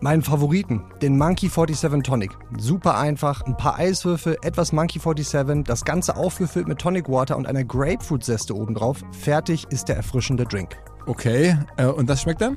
[0.00, 2.30] Meinen Favoriten, den Monkey 47 Tonic.
[2.58, 7.46] Super einfach, ein paar Eiswürfel, etwas Monkey 47, das Ganze aufgefüllt mit Tonic Water und
[7.46, 9.02] einer Grapefruit-Zeste obendrauf.
[9.12, 10.76] Fertig ist der erfrischende Drink.
[11.06, 11.56] Okay.
[11.76, 12.56] Äh, und das schmeckt dann?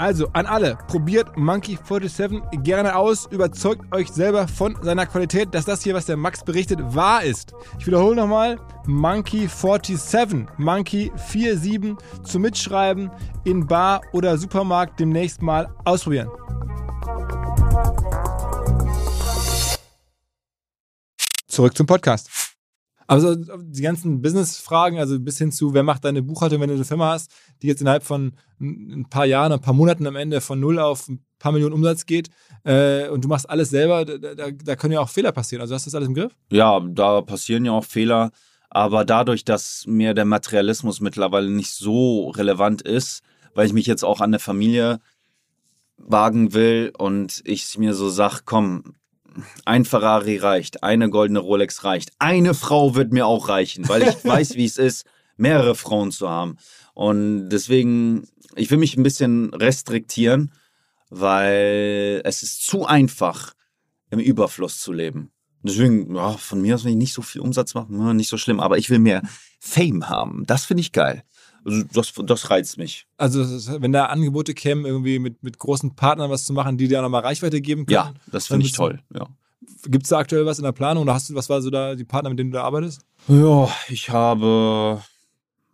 [0.00, 5.66] Also an alle, probiert Monkey 47 gerne aus, überzeugt euch selber von seiner Qualität, dass
[5.66, 7.52] das hier, was der Max berichtet, wahr ist.
[7.78, 13.10] Ich wiederhole nochmal, Monkey 47, Monkey 47 zum Mitschreiben
[13.44, 16.30] in Bar oder Supermarkt demnächst mal ausprobieren.
[21.46, 22.30] Zurück zum Podcast.
[23.10, 26.84] Also die ganzen Business-Fragen, also bis hin zu, wer macht deine Buchhaltung, wenn du eine
[26.84, 27.32] Firma hast,
[27.62, 31.08] die jetzt innerhalb von ein paar Jahren, ein paar Monaten am Ende von null auf
[31.08, 32.28] ein paar Millionen Umsatz geht
[32.64, 35.62] äh, und du machst alles selber, da, da, da können ja auch Fehler passieren.
[35.62, 36.32] Also hast du das alles im Griff?
[36.50, 38.30] Ja, da passieren ja auch Fehler.
[38.68, 43.22] Aber dadurch, dass mir der Materialismus mittlerweile nicht so relevant ist,
[43.54, 45.00] weil ich mich jetzt auch an eine Familie
[45.96, 48.94] wagen will und ich mir so sag, komm,
[49.64, 54.24] ein Ferrari reicht, eine goldene Rolex reicht, eine Frau wird mir auch reichen, weil ich
[54.24, 55.04] weiß, wie es ist,
[55.36, 56.56] mehrere Frauen zu haben.
[57.00, 60.52] Und deswegen, ich will mich ein bisschen restriktieren,
[61.08, 63.54] weil es ist zu einfach,
[64.10, 65.30] im Überfluss zu leben.
[65.62, 68.36] Deswegen, ja, von mir aus, wenn ich nicht so viel Umsatz mache, ja, nicht so
[68.36, 68.60] schlimm.
[68.60, 69.22] Aber ich will mehr
[69.60, 70.44] Fame haben.
[70.46, 71.24] Das finde ich geil.
[71.64, 73.06] Also das, das reizt mich.
[73.16, 73.46] Also
[73.80, 77.04] wenn da Angebote kämen, irgendwie mit, mit großen Partnern was zu machen, die dir auch
[77.04, 77.94] nochmal Reichweite geben können.
[77.94, 79.00] Ja, das finde ich toll.
[79.14, 79.26] Ja.
[79.86, 81.94] Gibt es da aktuell was in der Planung oder hast du, was war so da
[81.94, 83.06] die Partner, mit denen du da arbeitest?
[83.26, 85.02] Ja, ich habe,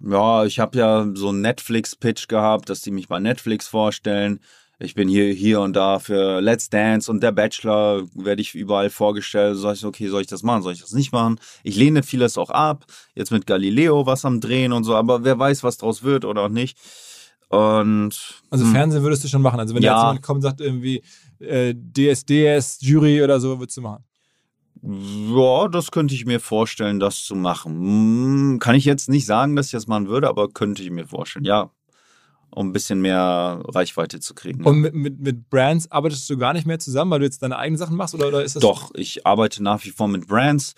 [0.00, 4.40] ja, ich habe ja so einen Netflix-Pitch gehabt, dass die mich bei Netflix vorstellen.
[4.78, 8.90] Ich bin hier, hier und da für Let's Dance und der Bachelor werde ich überall
[8.90, 9.56] vorgestellt.
[9.56, 10.62] Sag ich, okay, soll ich das machen?
[10.62, 11.40] Soll ich das nicht machen?
[11.62, 12.84] Ich lehne vieles auch ab.
[13.14, 16.42] Jetzt mit Galileo was am Drehen und so, aber wer weiß, was draus wird oder
[16.42, 16.76] auch nicht.
[17.48, 18.42] Und.
[18.50, 19.60] Also hm, Fernsehen würdest du schon machen.
[19.60, 19.92] Also wenn Ja.
[19.92, 21.02] jetzt jemand kommt und sagt irgendwie
[21.38, 24.04] äh, DSDS, Jury oder so, würdest du machen.
[24.86, 27.74] Ja, das könnte ich mir vorstellen, das zu machen.
[27.74, 31.06] Hm, Kann ich jetzt nicht sagen, dass ich das machen würde, aber könnte ich mir
[31.06, 31.44] vorstellen.
[31.44, 31.70] Ja,
[32.50, 34.64] um ein bisschen mehr Reichweite zu kriegen.
[34.64, 37.58] Und mit, mit, mit Brands arbeitest du gar nicht mehr zusammen, weil du jetzt deine
[37.58, 38.14] eigenen Sachen machst?
[38.14, 40.74] Oder, oder ist das Doch, ich arbeite nach wie vor mit Brands.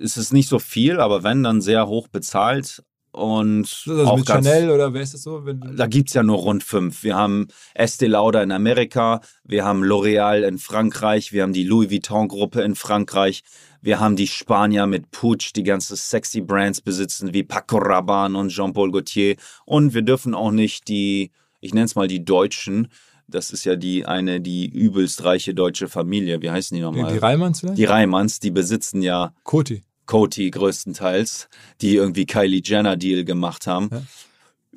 [0.00, 2.82] Es ist nicht so viel, aber wenn, dann sehr hoch bezahlt.
[3.14, 5.38] Und also auch mit ganz, Chanel oder wer ist das so?
[5.40, 7.04] Da gibt es ja nur rund fünf.
[7.04, 11.92] Wir haben Estee Lauder in Amerika, wir haben L'Oreal in Frankreich, wir haben die Louis
[11.92, 13.44] Vuitton-Gruppe in Frankreich,
[13.80, 18.48] wir haben die Spanier mit Puig, die ganze sexy Brands besitzen, wie Paco Rabanne und
[18.48, 19.36] Jean-Paul Gaultier.
[19.64, 22.88] Und wir dürfen auch nicht die, ich nenne es mal die Deutschen,
[23.28, 26.42] das ist ja die eine, die übelst reiche deutsche Familie.
[26.42, 27.12] Wie heißen die die, nochmal?
[27.12, 27.78] die Reimanns vielleicht?
[27.78, 29.84] Die Reimanns, die besitzen ja Coty.
[30.06, 31.48] Coty größtenteils,
[31.80, 33.90] die irgendwie Kylie Jenner Deal gemacht haben.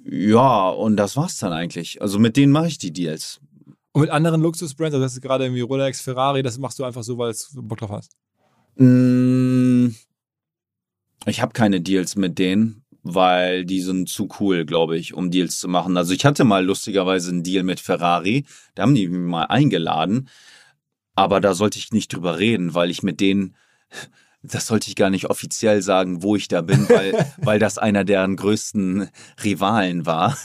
[0.09, 0.69] Ja.
[0.69, 2.01] und das war's dann eigentlich.
[2.01, 3.39] Also mit denen mache ich die Deals.
[3.91, 7.03] Und mit anderen Luxusbrands, also das ist gerade irgendwie Rolex, Ferrari, das machst du einfach
[7.03, 8.11] so, weil du Bock drauf hast.
[8.75, 9.87] Mm,
[11.25, 15.59] Ich habe keine Deals mit denen, weil die sind zu cool, glaube ich, um Deals
[15.59, 15.97] zu machen.
[15.97, 20.29] Also ich hatte mal lustigerweise einen Deal mit Ferrari, da haben die mich mal eingeladen,
[21.15, 23.55] aber da sollte ich nicht drüber reden, weil ich mit denen,
[24.51, 28.03] das sollte ich gar nicht offiziell sagen, wo ich da bin, weil, weil das einer
[28.03, 29.09] deren größten
[29.43, 30.37] Rivalen war.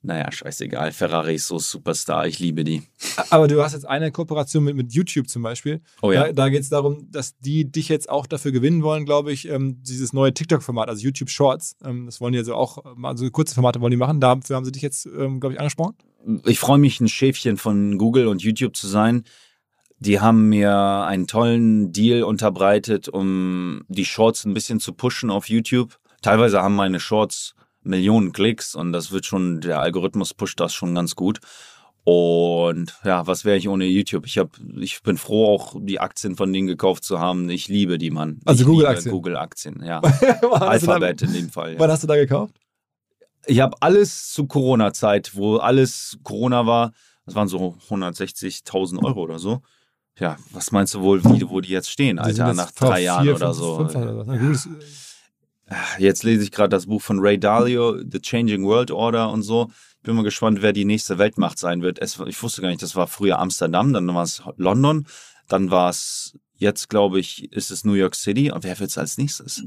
[0.00, 0.92] Naja, scheißegal.
[0.92, 2.26] Ferrari ist so Superstar.
[2.28, 2.82] Ich liebe die.
[3.30, 5.80] Aber du hast jetzt eine Kooperation mit, mit YouTube zum Beispiel.
[6.02, 6.26] Oh ja.
[6.26, 9.48] Da, da geht es darum, dass die dich jetzt auch dafür gewinnen wollen, glaube ich,
[9.48, 11.76] ähm, dieses neue TikTok-Format, also YouTube Shorts.
[11.84, 14.20] Ähm, das wollen die also auch, äh, mal so kurze Formate wollen die machen.
[14.20, 15.96] Dafür haben sie dich jetzt, ähm, glaube ich, angesprochen.
[16.46, 19.24] ich freue mich, ein Schäfchen von Google und YouTube zu sein.
[20.00, 20.74] Die haben mir
[21.06, 25.98] einen tollen Deal unterbreitet, um die Shorts ein bisschen zu pushen auf YouTube.
[26.22, 30.94] Teilweise haben meine Shorts Millionen Klicks und das wird schon, der Algorithmus pusht das schon
[30.94, 31.40] ganz gut.
[32.04, 34.24] Und ja, was wäre ich ohne YouTube?
[34.26, 37.50] Ich, hab, ich bin froh, auch die Aktien von denen gekauft zu haben.
[37.50, 38.40] Ich liebe die, Mann.
[38.46, 39.12] Also Google-Aktien?
[39.12, 40.00] Google-Aktien, ja.
[40.40, 41.74] Du da- Alphabet in dem Fall.
[41.74, 41.78] Ja.
[41.80, 42.54] Wann hast du da gekauft?
[43.46, 46.92] Ich habe alles zu Corona-Zeit, wo alles Corona war,
[47.26, 49.60] das waren so 160.000 Euro oder so.
[50.20, 53.36] Ja, was meinst du wohl, wie, wo die jetzt stehen, Alter, nach drei Jahren vier,
[53.36, 53.76] oder fünf- so.
[53.76, 54.38] fünf was, ne?
[54.38, 54.68] Google ist-
[55.98, 59.70] Jetzt lese ich gerade das Buch von Ray Dalio, The Changing World Order und so.
[59.98, 61.98] Ich bin mal gespannt, wer die nächste Weltmacht sein wird.
[62.00, 65.06] Es, ich wusste gar nicht, das war früher Amsterdam, dann war es London,
[65.46, 68.50] dann war es, jetzt glaube ich, ist es New York City.
[68.50, 69.62] Und wer wird es als nächstes?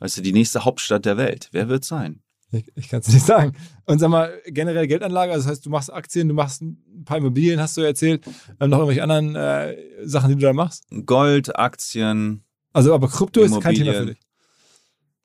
[0.00, 1.48] Weißt du, die nächste Hauptstadt der Welt.
[1.52, 2.20] Wer wird es sein?
[2.52, 3.56] Ich, ich kann es nicht sagen.
[3.86, 7.18] Und sag mal, generell Geldanlage, also das heißt, du machst Aktien, du machst ein paar
[7.18, 8.24] Immobilien, hast du erzählt,
[8.60, 10.84] ähm, noch irgendwelche anderen äh, Sachen, die du da machst.
[11.06, 14.18] Gold, Aktien, Also, aber Krypto ist kein Thema für dich.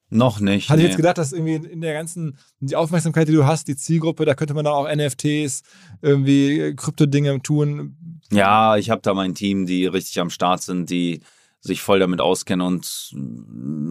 [0.09, 0.69] noch nicht.
[0.69, 0.89] Hatte ich nee.
[0.89, 4.33] jetzt gedacht, dass irgendwie in der ganzen, die Aufmerksamkeit, die du hast, die Zielgruppe, da
[4.33, 5.61] könnte man dann auch NFTs,
[6.01, 8.21] irgendwie Krypto-Dinge tun.
[8.31, 11.21] Ja, ich habe da mein Team, die richtig am Start sind, die
[11.59, 13.13] sich voll damit auskennen und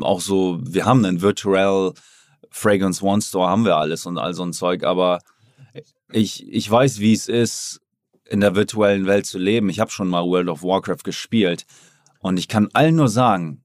[0.02, 1.92] auch so, wir haben einen Virtual
[2.50, 5.20] Fragrance One Store, haben wir alles und all so ein Zeug, aber
[6.12, 7.80] ich, ich weiß, wie es ist,
[8.28, 9.68] in der virtuellen Welt zu leben.
[9.68, 11.66] Ich habe schon mal World of Warcraft gespielt
[12.20, 13.64] und ich kann allen nur sagen,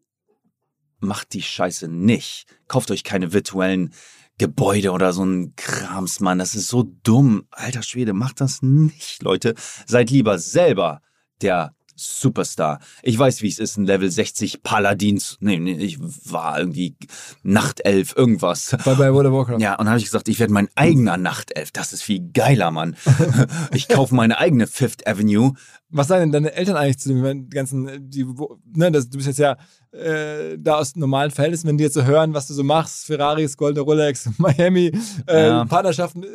[0.99, 2.47] macht die Scheiße nicht.
[2.67, 3.93] Kauft euch keine virtuellen
[4.37, 6.39] Gebäude oder so ein Krams, Mann.
[6.39, 7.47] Das ist so dumm.
[7.51, 9.55] Alter Schwede, macht das nicht, Leute.
[9.85, 11.01] Seid lieber selber
[11.41, 12.79] der Superstar.
[13.03, 15.37] Ich weiß, wie es ist, ein Level 60 Paladins.
[15.39, 16.95] Nee, nee, ich war irgendwie
[17.43, 18.75] Nachtelf, irgendwas.
[18.83, 19.59] Bei, bei World of Warcraft.
[19.59, 21.71] Ja, und dann habe ich gesagt, ich werde mein eigener Nachtelf.
[21.71, 22.95] Das ist viel geiler, Mann.
[23.73, 25.53] ich kaufe meine eigene Fifth Avenue.
[25.89, 28.25] Was sagen denn deine Eltern eigentlich zu dem ganzen, die,
[28.73, 29.55] ne, das, du bist jetzt ja
[29.91, 33.55] äh, da aus normalen Verhältnissen, wenn die jetzt so hören, was du so machst, Ferraris,
[33.55, 34.91] Goldene Rolex, Miami,
[35.27, 35.65] äh, Ja.
[35.65, 36.25] Partnerschaften,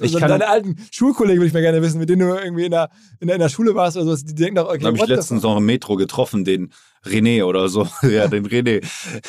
[0.00, 2.34] äh, Ich also kann- deine alten Schulkollegen würde ich mal gerne wissen, mit denen du
[2.34, 2.90] irgendwie in der,
[3.20, 5.06] in der, in der Schule warst oder sowas, die denken doch, okay, Da habe ich
[5.06, 6.72] letztens noch im Metro getroffen, den
[7.04, 7.88] René oder so.
[8.02, 8.84] ja, den René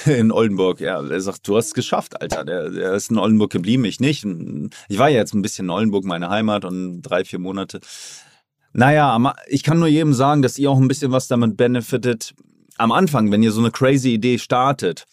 [0.05, 0.79] in Oldenburg.
[0.81, 2.43] Ja, er sagt, du hast es geschafft, Alter.
[2.43, 4.25] Der, der ist in Oldenburg geblieben, ich nicht.
[4.89, 7.79] Ich war ja jetzt ein bisschen in Oldenburg, meine Heimat, und drei, vier Monate.
[8.73, 12.33] Naja, ich kann nur jedem sagen, dass ihr auch ein bisschen was damit benefitet.
[12.77, 15.05] am Anfang, wenn ihr so eine crazy Idee startet,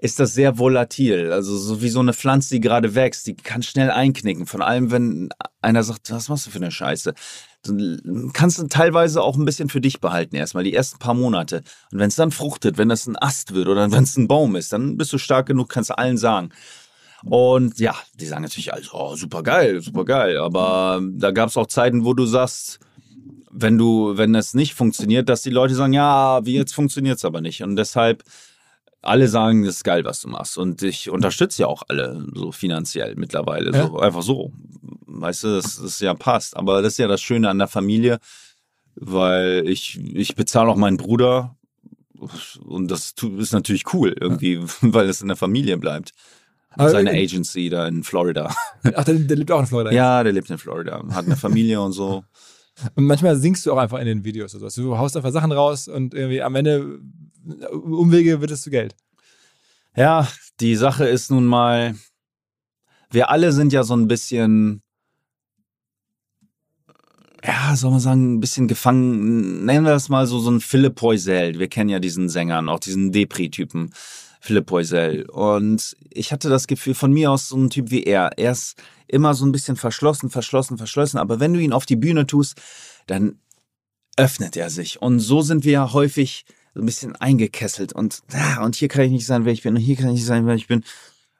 [0.00, 1.32] ist das sehr volatil.
[1.32, 4.46] Also so wie so eine Pflanze, die gerade wächst, die kann schnell einknicken.
[4.46, 5.28] Von allem, wenn
[5.60, 7.14] einer sagt, was machst du für eine Scheiße?
[7.64, 11.62] Dann kannst du teilweise auch ein bisschen für dich behalten erstmal, die ersten paar Monate.
[11.90, 14.54] Und wenn es dann fruchtet, wenn das ein Ast wird oder wenn es ein Baum
[14.54, 16.50] ist, dann bist du stark genug, kannst du allen sagen.
[17.24, 20.38] Und ja, die sagen natürlich, also, oh, super geil, super geil.
[20.38, 22.78] Aber da gab es auch Zeiten, wo du sagst,
[23.50, 27.24] wenn du, wenn es nicht funktioniert, dass die Leute sagen, ja, wie jetzt funktioniert es
[27.24, 27.64] aber nicht.
[27.64, 28.22] Und deshalb,
[29.02, 30.58] alle sagen, das ist geil, was du machst.
[30.58, 33.72] Und ich unterstütze ja auch alle so finanziell mittlerweile.
[33.72, 33.86] Ja.
[33.86, 34.52] So, einfach so.
[35.06, 36.56] Weißt du, dass das ja passt.
[36.56, 38.18] Aber das ist ja das Schöne an der Familie,
[38.94, 41.56] weil ich, ich bezahle auch meinen Bruder.
[42.64, 46.12] Und das ist natürlich cool irgendwie, weil es in der Familie bleibt.
[46.70, 48.54] Aber- Seine Agency da in Florida.
[48.94, 49.90] Ach, der, der lebt auch in Florida.
[49.92, 52.24] Ja, der lebt in Florida, hat eine Familie und so.
[52.94, 54.82] Und manchmal singst du auch einfach in den Videos oder so.
[54.82, 57.00] Du haust einfach Sachen raus und irgendwie am Ende
[57.72, 58.94] Umwege wird es zu Geld.
[59.96, 60.28] Ja,
[60.60, 61.94] die Sache ist nun mal,
[63.10, 64.82] wir alle sind ja so ein bisschen,
[67.44, 70.96] ja, soll man sagen, ein bisschen gefangen, nennen wir das mal so, so ein Philipp
[70.96, 71.58] Poisel.
[71.58, 73.92] Wir kennen ja diesen Sängern, auch diesen Depri-Typen,
[74.40, 75.28] Philipp Poisel.
[75.30, 78.30] Und ich hatte das Gefühl von mir aus so ein Typ wie er.
[78.36, 81.18] Er ist immer so ein bisschen verschlossen, verschlossen, verschlossen.
[81.18, 82.60] Aber wenn du ihn auf die Bühne tust,
[83.06, 83.40] dann
[84.16, 85.00] öffnet er sich.
[85.00, 88.22] Und so sind wir ja häufig so ein bisschen eingekesselt und,
[88.62, 90.46] und hier kann ich nicht sein, wer ich bin und hier kann ich nicht sein,
[90.46, 90.84] wer ich bin.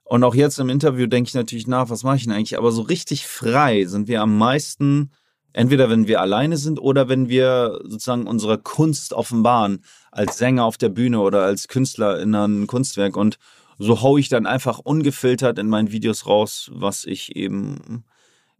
[0.05, 2.57] Und auch jetzt im Interview denke ich natürlich nach, was mache ich denn eigentlich?
[2.57, 5.13] Aber so richtig frei sind wir am meisten,
[5.53, 9.85] entweder wenn wir alleine sind oder wenn wir sozusagen unsere Kunst offenbaren,
[10.19, 13.17] als Sänger auf der Bühne oder als Künstler in einem Kunstwerk.
[13.17, 13.39] Und
[13.79, 18.05] so hau ich dann einfach ungefiltert in meinen Videos raus, was ich eben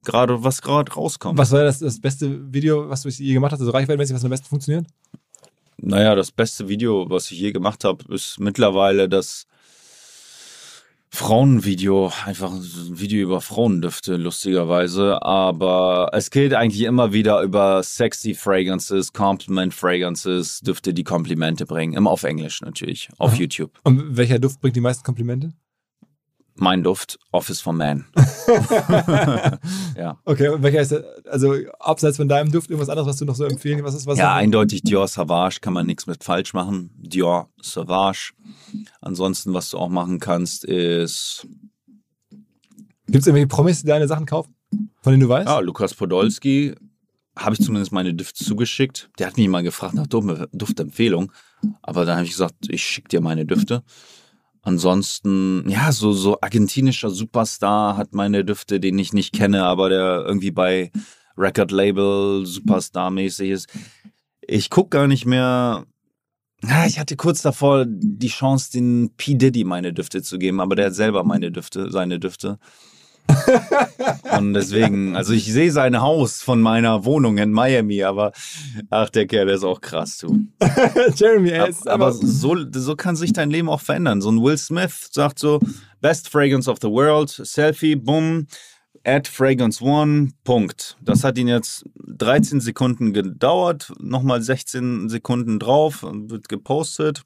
[0.05, 1.37] gerade, was gerade rauskommt.
[1.37, 4.31] Was war das, das beste Video, was du je gemacht hast, so reichweitenmäßig, was am
[4.31, 4.87] besten funktioniert?
[5.79, 9.47] Naja, das beste Video, was ich je gemacht habe, ist mittlerweile das
[11.11, 12.13] Frauenvideo.
[12.27, 15.23] Einfach ein Video über Frauendüfte, lustigerweise.
[15.23, 21.95] Aber es geht eigentlich immer wieder über sexy Fragrances, Compliment Fragrances, Düfte, die Komplimente bringen.
[21.95, 23.39] Immer auf Englisch natürlich, auf Aha.
[23.39, 23.79] YouTube.
[23.85, 25.53] Und welcher Duft bringt die meisten Komplimente?
[26.61, 28.07] Mein Duft, Office for Man.
[29.97, 30.19] ja.
[30.25, 33.37] Okay, und welcher ist der, also abseits von deinem Duft, irgendwas anderes, was du noch
[33.37, 34.19] so empfehlen, was ist was?
[34.19, 36.91] Ja, eindeutig Dior Sauvage kann man nichts mit falsch machen.
[36.97, 38.33] Dior Sauvage.
[39.01, 41.47] Ansonsten, was du auch machen kannst, ist
[43.09, 44.55] Gibt es irgendwelche Promis, die deine Sachen kaufen?
[45.01, 45.49] Von denen du weißt?
[45.49, 46.75] Ja, Lukas Podolski
[47.35, 49.09] habe ich zumindest meine Düfte zugeschickt.
[49.19, 51.33] Der hat mich mal gefragt nach Duftempfehlung.
[51.83, 53.83] Aber dann habe ich gesagt, ich schicke dir meine Düfte.
[54.69, 60.25] Ansonsten, ja, so, so argentinischer Superstar hat meine Düfte, den ich nicht kenne, aber der
[60.27, 60.93] irgendwie bei
[61.39, 63.69] Record Label Superstar-mäßig ist.
[64.43, 65.87] Ich gucke gar nicht mehr.
[66.63, 69.37] Ja, ich hatte kurz davor die Chance, den P.
[69.37, 72.59] Diddy meine Düfte zu geben, aber der hat selber meine Düfte, seine Düfte.
[74.39, 78.33] Und deswegen, also ich sehe sein Haus von meiner Wohnung in Miami, aber
[78.91, 80.47] ach, der Kerl der ist auch krass, du.
[81.15, 84.21] Jeremy, er ist aber aber, so, so kann sich dein Leben auch verändern.
[84.21, 85.61] So ein Will Smith sagt so,
[86.01, 88.47] Best Fragrance of the World, Selfie, bumm,
[89.05, 90.97] add Fragrance One, Punkt.
[91.03, 97.23] Das hat ihn jetzt 13 Sekunden gedauert, nochmal 16 Sekunden drauf, wird gepostet.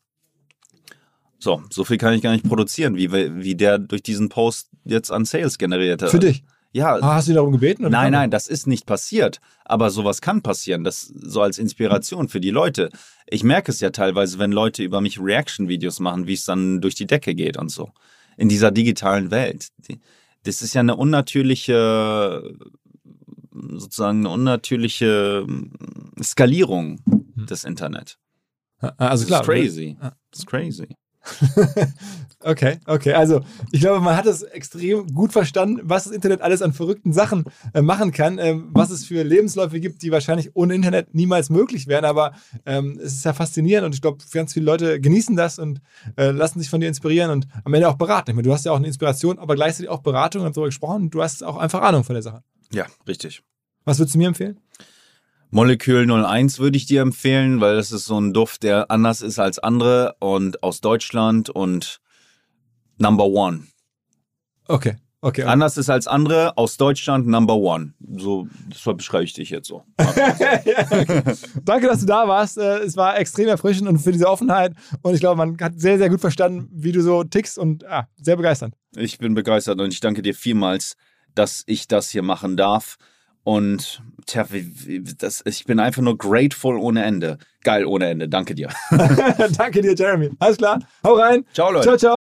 [1.42, 5.10] So, so viel kann ich gar nicht produzieren, wie, wie der durch diesen Post jetzt
[5.10, 6.10] an Sales generiert hat.
[6.10, 6.44] für dich.
[6.74, 7.82] Ja, Ah, hast du ihn darum gebeten?
[7.90, 9.40] Nein, nein, das ist nicht passiert.
[9.64, 10.84] Aber sowas kann passieren.
[10.84, 12.90] Das so als Inspiration für die Leute.
[13.26, 16.94] Ich merke es ja teilweise, wenn Leute über mich Reaction-Videos machen, wie es dann durch
[16.94, 17.90] die Decke geht und so.
[18.36, 19.68] In dieser digitalen Welt.
[20.44, 22.54] Das ist ja eine unnatürliche,
[23.52, 25.44] sozusagen eine unnatürliche
[26.22, 27.00] Skalierung
[27.36, 28.18] des Internet.
[28.80, 29.40] Ah, Also klar.
[29.40, 29.96] Das ist crazy.
[30.00, 30.88] Das ist crazy.
[32.44, 33.12] Okay, okay.
[33.12, 37.12] Also ich glaube, man hat es extrem gut verstanden, was das Internet alles an verrückten
[37.12, 41.50] Sachen äh, machen kann, ähm, was es für Lebensläufe gibt, die wahrscheinlich ohne Internet niemals
[41.50, 42.04] möglich wären.
[42.04, 42.32] Aber
[42.66, 45.80] ähm, es ist ja faszinierend und ich glaube, ganz viele Leute genießen das und
[46.16, 48.30] äh, lassen sich von dir inspirieren und am Ende auch beraten.
[48.30, 50.68] Ich meine, du hast ja auch eine Inspiration, aber gleichzeitig auch Beratung, wir haben darüber
[50.68, 52.42] gesprochen du hast auch einfach Ahnung von der Sache.
[52.72, 53.42] Ja, richtig.
[53.84, 54.58] Was würdest du mir empfehlen?
[55.54, 59.38] Molekül 01 würde ich dir empfehlen, weil das ist so ein Duft, der anders ist
[59.38, 62.00] als andere und aus Deutschland und
[62.96, 63.64] Number One.
[64.66, 65.42] Okay, okay.
[65.42, 67.92] Anders ist als andere, aus Deutschland Number One.
[68.16, 69.84] So, das beschreibe ich dich jetzt so.
[71.64, 72.56] Danke, dass du da warst.
[72.56, 74.72] Äh, Es war extrem erfrischend und für diese Offenheit.
[75.02, 78.08] Und ich glaube, man hat sehr, sehr gut verstanden, wie du so tickst und ja,
[78.16, 78.74] sehr begeisternd.
[78.96, 80.96] Ich bin begeistert und ich danke dir vielmals,
[81.34, 82.96] dass ich das hier machen darf.
[83.44, 84.46] Und tja,
[85.18, 87.38] das, ich bin einfach nur grateful ohne Ende.
[87.64, 88.28] Geil ohne Ende.
[88.28, 88.68] Danke dir.
[89.56, 90.30] Danke dir, Jeremy.
[90.38, 90.78] Alles klar.
[91.04, 91.44] Hau rein.
[91.52, 91.96] Ciao, Leute.
[91.96, 92.14] Ciao, ciao.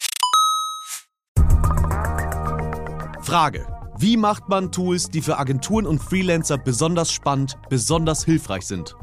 [3.22, 3.68] Frage.
[3.98, 8.96] Wie macht man Tools, die für Agenturen und Freelancer besonders spannend, besonders hilfreich sind?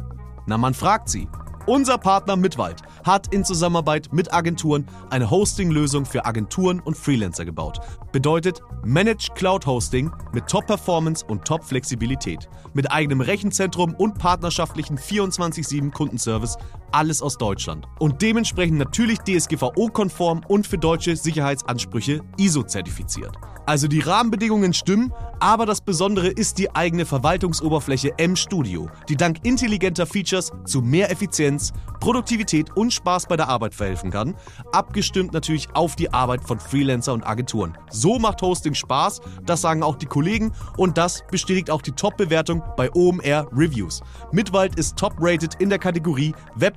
[0.47, 1.29] Na, man fragt sie.
[1.67, 7.81] Unser Partner Mitwald hat in Zusammenarbeit mit Agenturen eine Hosting-Lösung für Agenturen und Freelancer gebaut.
[8.13, 12.49] Bedeutet Managed Cloud Hosting mit Top-Performance und Top-Flexibilität.
[12.73, 16.57] Mit eigenem Rechenzentrum und partnerschaftlichen 24-7 Kundenservice.
[16.97, 17.87] Alles aus Deutschland.
[17.99, 23.37] Und dementsprechend natürlich DSGVO-konform und für deutsche Sicherheitsansprüche ISO-zertifiziert.
[23.67, 30.07] Also die Rahmenbedingungen stimmen, aber das Besondere ist die eigene Verwaltungsoberfläche M-Studio, die dank intelligenter
[30.07, 34.37] Features zu mehr Effizienz, Produktivität und Spaß bei der Arbeit verhelfen kann,
[34.71, 37.77] abgestimmt natürlich auf die Arbeit von Freelancer und Agenturen.
[37.91, 42.63] So macht Hosting Spaß, das sagen auch die Kollegen und das bestätigt auch die Top-Bewertung
[42.77, 44.01] bei OMR Reviews.
[44.31, 46.35] Mitwald ist top-rated in der Kategorie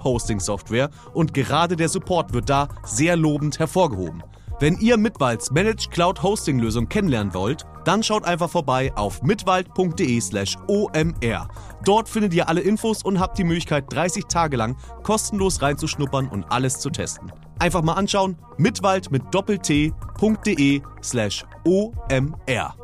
[0.10, 4.24] Web-Hosting-Software und gerade der Support wird da sehr lobend hervorgehoben.
[4.60, 10.58] Wenn ihr Mitwalds Managed Cloud Hosting Lösung kennenlernen wollt, dann schaut einfach vorbei auf mitwald.de/slash
[10.68, 11.48] omr.
[11.86, 16.52] Dort findet ihr alle Infos und habt die Möglichkeit, 30 Tage lang kostenlos reinzuschnuppern und
[16.52, 17.32] alles zu testen.
[17.60, 22.76] Einfach mal anschauen, mitwald mit doppelt-t.de slash omr.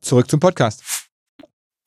[0.00, 0.97] Zurück zum Podcast.